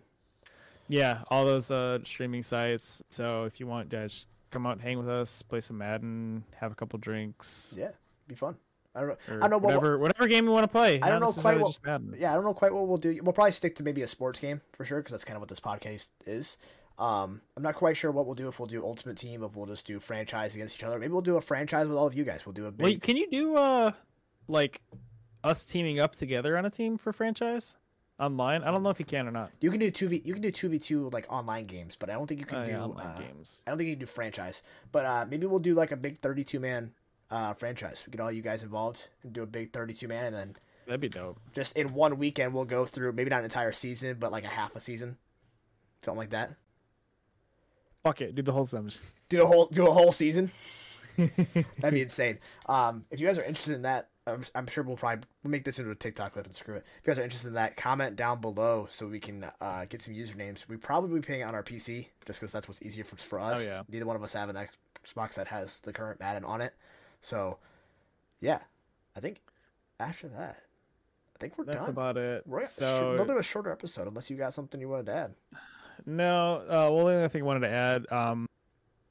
[0.93, 3.01] Yeah, all those uh streaming sites.
[3.09, 6.75] So if you want guys come out hang with us, play some Madden, have a
[6.75, 7.75] couple drinks.
[7.77, 7.89] Yeah,
[8.27, 8.55] be fun.
[8.95, 9.15] I don't know.
[9.27, 9.63] I don't know what.
[9.63, 11.01] whatever whatever game you want to play.
[11.01, 11.79] I don't know quite what-
[12.15, 13.19] yeah, I don't know quite what we'll do.
[13.23, 15.49] We'll probably stick to maybe a sports game for sure, because that's kind of what
[15.49, 16.57] this podcast is.
[16.99, 19.65] Um, I'm not quite sure what we'll do if we'll do Ultimate Team, if we'll
[19.65, 20.99] just do franchise against each other.
[20.99, 22.45] Maybe we'll do a franchise with all of you guys.
[22.45, 22.83] We'll do a big.
[22.83, 23.91] Wait, can you do uh
[24.47, 24.79] like
[25.43, 27.75] us teaming up together on a team for franchise
[28.19, 28.63] online?
[28.63, 29.51] I don't know if you can or not.
[29.59, 30.21] You can do two v.
[30.23, 32.59] You can do two v two like online games, but I don't think you can
[32.59, 33.63] Oh, do yeah, online uh, games.
[33.65, 34.63] I don't think you can do franchise.
[34.91, 36.93] But uh, maybe we'll do like a big 32 man
[37.31, 38.03] uh, franchise.
[38.05, 40.55] We get all you guys involved and do a big 32 man, and then
[40.85, 41.39] That'd be dope.
[41.53, 44.49] just in one weekend we'll go through maybe not an entire season, but like a
[44.49, 45.17] half a season,
[46.03, 46.53] something like that.
[48.03, 49.05] Fuck it, do the whole Sims.
[49.29, 50.51] Do a whole do a whole season.
[51.17, 52.39] That'd be insane.
[52.65, 55.79] Um, if you guys are interested in that, I'm, I'm sure we'll probably make this
[55.79, 56.85] into a TikTok clip and screw it.
[57.01, 60.01] If you guys are interested in that, comment down below so we can uh, get
[60.01, 60.67] some usernames.
[60.67, 63.39] We probably be playing it on our PC just because that's what's easier for, for
[63.39, 63.65] us.
[63.65, 63.81] yeah.
[63.89, 64.55] Neither one of us have an
[65.05, 66.73] Xbox that has the current Madden on it,
[67.21, 67.57] so
[68.39, 68.59] yeah.
[69.15, 69.41] I think
[69.99, 70.63] after that,
[71.35, 71.85] I think we're That's done.
[71.85, 72.43] That's about it.
[72.47, 75.07] we're so a little bit of a shorter episode, unless you got something you wanted
[75.07, 75.33] to add.
[76.05, 78.11] no, uh, well, the only thing I wanted to add.
[78.11, 78.47] Um,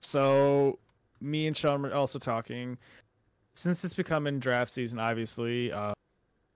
[0.01, 0.79] so
[1.21, 2.79] me and Shawn were also talking.
[3.55, 5.93] Since it's becoming draft season, obviously, uh,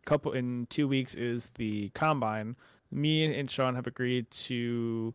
[0.06, 2.56] couple in two weeks is the combine.
[2.90, 5.12] Me and Shawn have agreed to.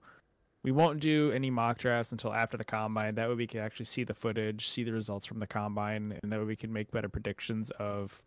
[0.64, 3.16] We won't do any mock drafts until after the combine.
[3.16, 6.32] That way, we can actually see the footage, see the results from the combine, and
[6.32, 8.22] that way we can make better predictions of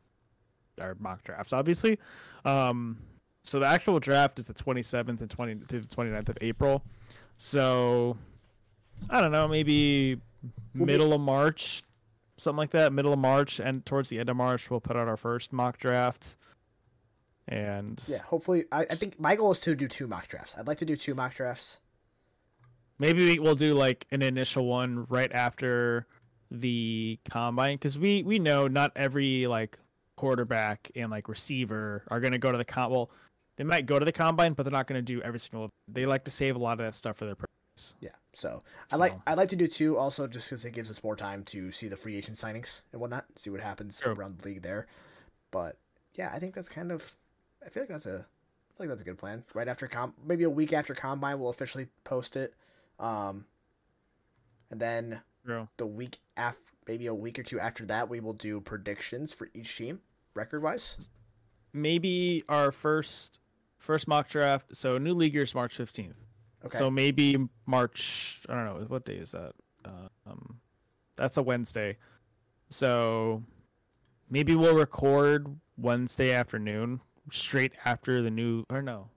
[0.80, 1.52] our mock drafts.
[1.52, 1.98] Obviously,
[2.44, 2.98] um,
[3.44, 6.82] so the actual draft is the 27th and 20 to the 29th of April.
[7.36, 8.16] So
[9.11, 10.18] I don't know, maybe
[10.72, 11.82] middle of March,
[12.37, 12.93] something like that.
[12.93, 15.78] Middle of March and towards the end of March, we'll put out our first mock
[15.78, 16.37] draft.
[17.47, 18.64] And Yeah, hopefully.
[18.72, 20.57] I, I think my goal is to do two mock drafts.
[20.59, 21.78] I'd like to do two mock drafts.
[22.99, 26.07] maybe we- we'll do like an initial one right after
[26.51, 29.76] the combine because we we know not every like
[30.16, 33.11] quarterback and like receiver are going to go to the com well
[33.57, 36.07] they might go to the combine but they're not going to do every single they
[36.07, 38.62] like to save a lot of that stuff for their purpose Yeah, so
[38.93, 41.45] I like I'd like to do two also just because it gives us more time
[41.45, 44.12] to see the free agent signings and whatnot, see what happens Sure.
[44.14, 44.87] around the league there.
[45.51, 45.78] But
[46.14, 47.16] yeah, I think that's kind of
[47.64, 49.45] I feel like that's a I feel like that's a good plan.
[49.55, 52.55] Right after com, maybe a week after combine, we'll officially post it.
[52.99, 53.45] Um,
[54.70, 55.68] and then True.
[55.76, 59.49] the week after, maybe a week or two after that, we will do predictions for
[59.55, 60.01] each team
[60.35, 61.11] record wise.
[61.72, 63.39] maybe our first
[63.78, 66.14] first mock draft so new league year is march 15th
[66.67, 66.79] Okay.
[66.79, 67.37] so maybe
[67.67, 69.53] march i don't know what day is that
[69.85, 70.59] uh, um
[71.17, 71.97] that's a wednesday
[72.71, 73.43] so
[74.31, 75.47] maybe we'll record
[75.77, 77.01] wednesday afternoon
[77.31, 79.09] straight after the new or no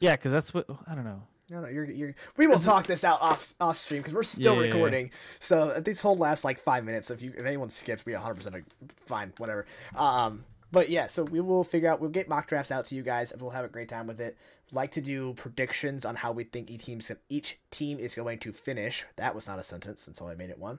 [0.00, 2.14] yeah because that's what i don't know No, no, you're, you're.
[2.36, 4.62] We will talk this out off off stream because we're still Yeah.
[4.72, 5.12] recording.
[5.38, 8.64] So these whole last like five minutes, if you if anyone skips, we 100 percent
[9.06, 9.64] fine, whatever.
[9.94, 12.00] Um, but yeah, so we will figure out.
[12.00, 14.20] We'll get mock drafts out to you guys, and we'll have a great time with
[14.20, 14.36] it.
[14.72, 18.52] Like to do predictions on how we think each team each team is going to
[18.52, 19.04] finish.
[19.16, 20.78] That was not a sentence until I made it one.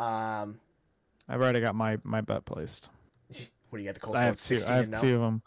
[0.00, 0.60] Um,
[1.28, 2.88] I've already got my my bet placed.
[3.68, 3.94] what do you got?
[3.94, 4.60] The Colts I have two.
[4.66, 5.42] I have two of them.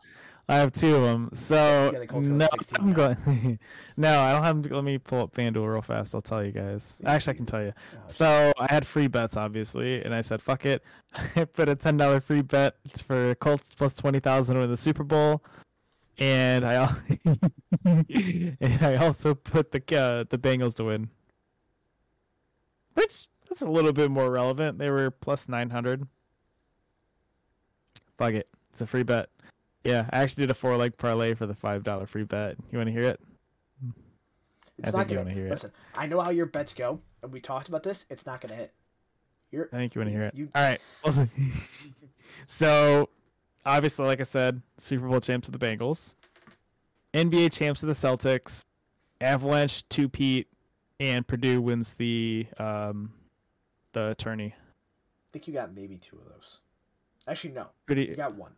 [0.50, 1.30] I have two of them.
[1.34, 3.60] So You got the Colts going no, 16 I'm going.
[3.98, 4.64] no, I don't have.
[4.64, 4.74] Them.
[4.74, 6.14] Let me pull up FanDuel real fast.
[6.14, 7.00] I'll tell you guys.
[7.06, 7.74] Actually, I can tell you.
[8.08, 10.84] So I had free bets, obviously, and I said, "Fuck it."
[11.36, 12.76] I put a ten dollar free bet
[13.06, 15.42] for Colts plus twenty thousand to win the Super Bowl,
[16.18, 16.94] and I
[17.86, 21.10] and I also put the uh, the Bengals to win,
[22.96, 24.80] which that's a little bit more relevant.
[24.80, 26.06] They were plus nine hundred.
[28.18, 29.30] Fuck it, it's a free bet.
[29.84, 32.56] Yeah, I actually did a four leg parlay for the five dollar free bet.
[32.72, 33.20] You want to hear it?
[34.78, 35.52] It's I not think you gonna wanna hear it.
[35.52, 35.72] listen.
[35.96, 38.06] I know how your bets go, and we talked about this.
[38.10, 38.74] It's not gonna hit.
[39.52, 40.34] You're I think you want to hear it.
[40.36, 40.80] You- All right.
[41.06, 41.30] Listen.
[42.48, 43.10] so,
[43.66, 46.16] obviously, like I said, Super Bowl champs of the Bengals,
[47.14, 48.66] NBA champs of the Celtics,
[49.20, 50.48] Avalanche two Pete,
[51.00, 53.12] and Purdue wins the um,
[53.94, 54.54] the attorney.
[54.56, 56.60] I think you got maybe two of those.
[57.28, 57.68] Actually, no.
[57.88, 58.52] Who do You you, got one.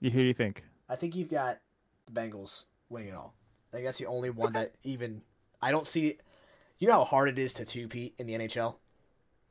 [0.00, 0.64] You who do you think?
[0.88, 1.58] I think you've got
[2.06, 3.34] the Bengals winning it all.
[3.72, 5.22] I think that's the only one that even
[5.62, 6.18] I don't see.
[6.78, 8.76] You know how hard it is to two Pete in the NHL.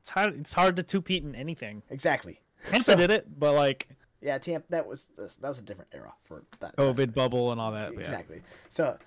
[0.02, 0.38] It's hard.
[0.40, 1.82] It's hard to two Pete in anything.
[1.90, 2.42] Exactly.
[2.70, 3.88] Tampa So- did it, but like
[4.22, 4.68] Yeah, Tampa.
[4.70, 6.76] That was that was a different era for that.
[6.78, 7.94] COVID bubble and all that.
[7.94, 8.00] Yeah.
[8.00, 8.42] Exactly.
[8.70, 8.98] So,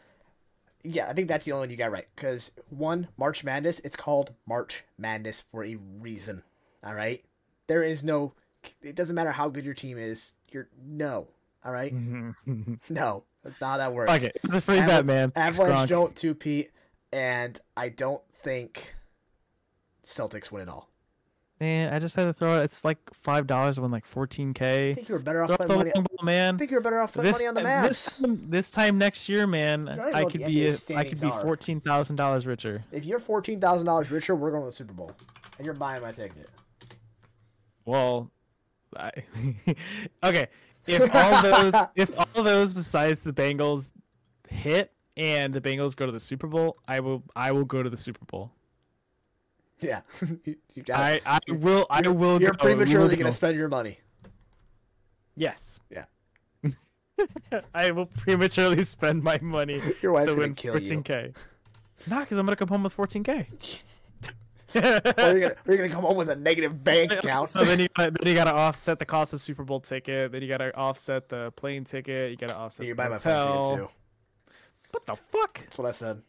[0.82, 2.06] yeah, I think that's the only one you got right.
[2.14, 6.42] Because one, March Madness, it's called March Madness for a reason.
[6.84, 7.24] All right.
[7.66, 8.34] There is no.
[8.82, 10.34] It doesn't matter how good your team is.
[10.50, 11.28] You're no.
[11.64, 11.94] All right.
[11.94, 12.74] Mm-hmm.
[12.90, 14.22] No, that's not how that works.
[14.22, 14.36] It.
[14.44, 15.32] It's a free bet, man.
[15.34, 16.70] Avalanche don't two Pete,
[17.12, 18.94] and I don't think
[20.04, 20.88] Celtics win it all.
[21.58, 22.64] Man, I just had to throw it.
[22.64, 24.94] It's like five dollars win like fourteen I k.
[24.94, 25.90] think you were better off putting the money.
[25.90, 26.54] ball, man.
[26.54, 28.20] I think you were better off putting this, money on the this Mavs.
[28.20, 32.16] time, this time next year, man, I could be a, I could be fourteen thousand
[32.16, 32.84] dollars richer.
[32.92, 35.12] If you're fourteen thousand dollars richer, we're going to the Super Bowl,
[35.56, 36.50] and you're buying my ticket.
[37.86, 38.30] Well,
[38.96, 39.12] I,
[40.24, 40.48] okay.
[40.86, 43.92] If all those, if all those besides the Bengals
[44.48, 47.90] hit and the Bengals go to the Super Bowl, I will, I will go to
[47.90, 48.52] the Super Bowl.
[49.80, 50.00] Yeah,
[50.44, 51.20] you, you got I.
[51.26, 52.40] I will, I will.
[52.40, 53.98] You're go, prematurely going to spend your money.
[55.36, 55.78] Yes.
[55.90, 56.04] Yeah.
[57.74, 60.88] I will prematurely spend my money Your wife's to gonna win kill you.
[60.88, 61.34] 14k.
[62.08, 63.46] Not because I'm gonna come home with 14k.
[64.74, 67.48] or you're gonna, you're gonna come home with a negative bank account.
[67.48, 70.32] So then you then you gotta offset the cost of Super Bowl ticket.
[70.32, 72.30] Then you gotta offset the plane ticket.
[72.30, 73.88] You gotta offset you the buy my plane ticket too.
[74.90, 75.60] What the fuck?
[75.60, 76.22] That's what I said.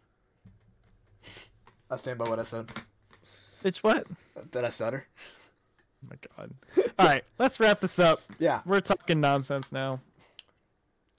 [1.90, 2.70] I stand by what I said.
[3.64, 4.06] Bitch, what?
[4.52, 5.08] Did I stutter?
[6.04, 6.54] Oh my god.
[7.00, 8.22] All right, let's wrap this up.
[8.40, 10.00] Yeah, We're talking nonsense now.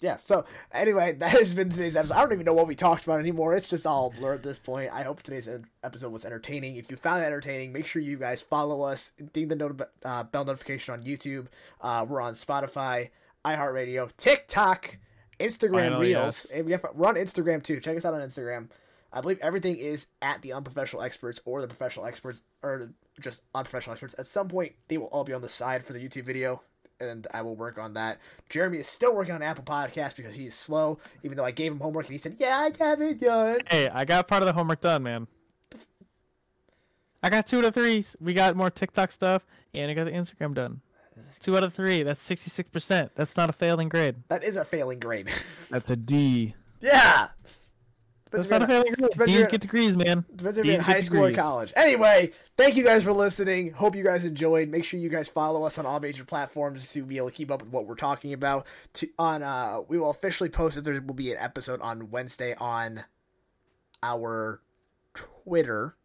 [0.01, 0.19] Yeah.
[0.25, 2.15] So anyway, that has been today's episode.
[2.15, 3.55] I don't even know what we talked about anymore.
[3.57, 4.93] It's just all blurred at this point.
[4.93, 5.49] I hope today's
[5.83, 6.77] episode was entertaining.
[6.77, 10.23] If you found it entertaining, make sure you guys follow us, ding the not- uh,
[10.25, 11.47] bell notification on YouTube.
[11.81, 13.11] Uh, we're on Spotify,
[13.45, 14.99] iHeartRadio, TikTok,
[15.41, 16.51] Instagram Finally, Reels.
[16.55, 16.67] yes.
[16.71, 17.81] Have, we're on Instagram too.
[17.81, 18.69] Check us out on Instagram.
[19.13, 22.91] I believe everything is at the unprofessional experts or the professional experts or
[23.21, 24.15] just unprofessional experts.
[24.19, 26.61] At some point, they will all be on the side for the YouTube video,
[27.01, 28.19] and I will work on that.
[28.49, 31.73] Jeremy is still working on Apple Podcast because he is slow, even though I gave
[31.73, 34.47] him homework and he said, "Yeah, I have it done." Hey, I got part of
[34.47, 35.27] the homework done, man.
[37.23, 38.05] I got two out of three.
[38.21, 40.81] We got more TikTok stuff, and I got the Instagram done.
[41.41, 42.03] Two out of three.
[42.03, 43.13] That's sixty-six percent.
[43.15, 44.17] That's not a failing grade.
[44.29, 45.29] That is a failing grade.
[45.71, 46.55] That's a D.
[46.81, 47.29] yeah.
[48.31, 49.11] That's not a failing grade.
[49.25, 50.25] D's get degrees, man.
[50.35, 51.43] Depends if you're in high school or degrees.
[51.43, 51.73] college.
[51.77, 53.73] Anyway, thank you guys for listening.
[53.73, 54.69] Hope you guys enjoyed.
[54.69, 57.51] Make sure you guys follow us on all major platforms to be able to keep
[57.51, 58.67] up with what we're talking about.
[58.95, 62.55] To on uh, we will officially post if there will be an episode on Wednesday
[62.55, 63.05] on
[64.03, 64.61] our
[65.15, 65.97] Twitter,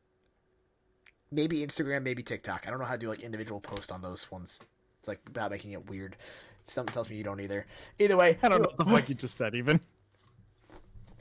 [1.31, 2.65] maybe Instagram, maybe TikTok.
[2.67, 4.59] I don't know how to do like individual posts on those ones.
[4.99, 6.15] It's like about making it weird.
[6.63, 7.65] Something tells me you don't either.
[7.99, 9.81] Either way, I don't know what the fuck you just said, even.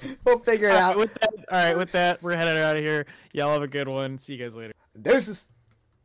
[0.24, 0.88] We'll figure it All out.
[0.90, 3.06] right, with that, all right, with that, we're headed out of here.
[3.32, 4.18] Y'all have a good one.
[4.18, 4.72] See you guys later.
[5.00, 5.46] Deuces.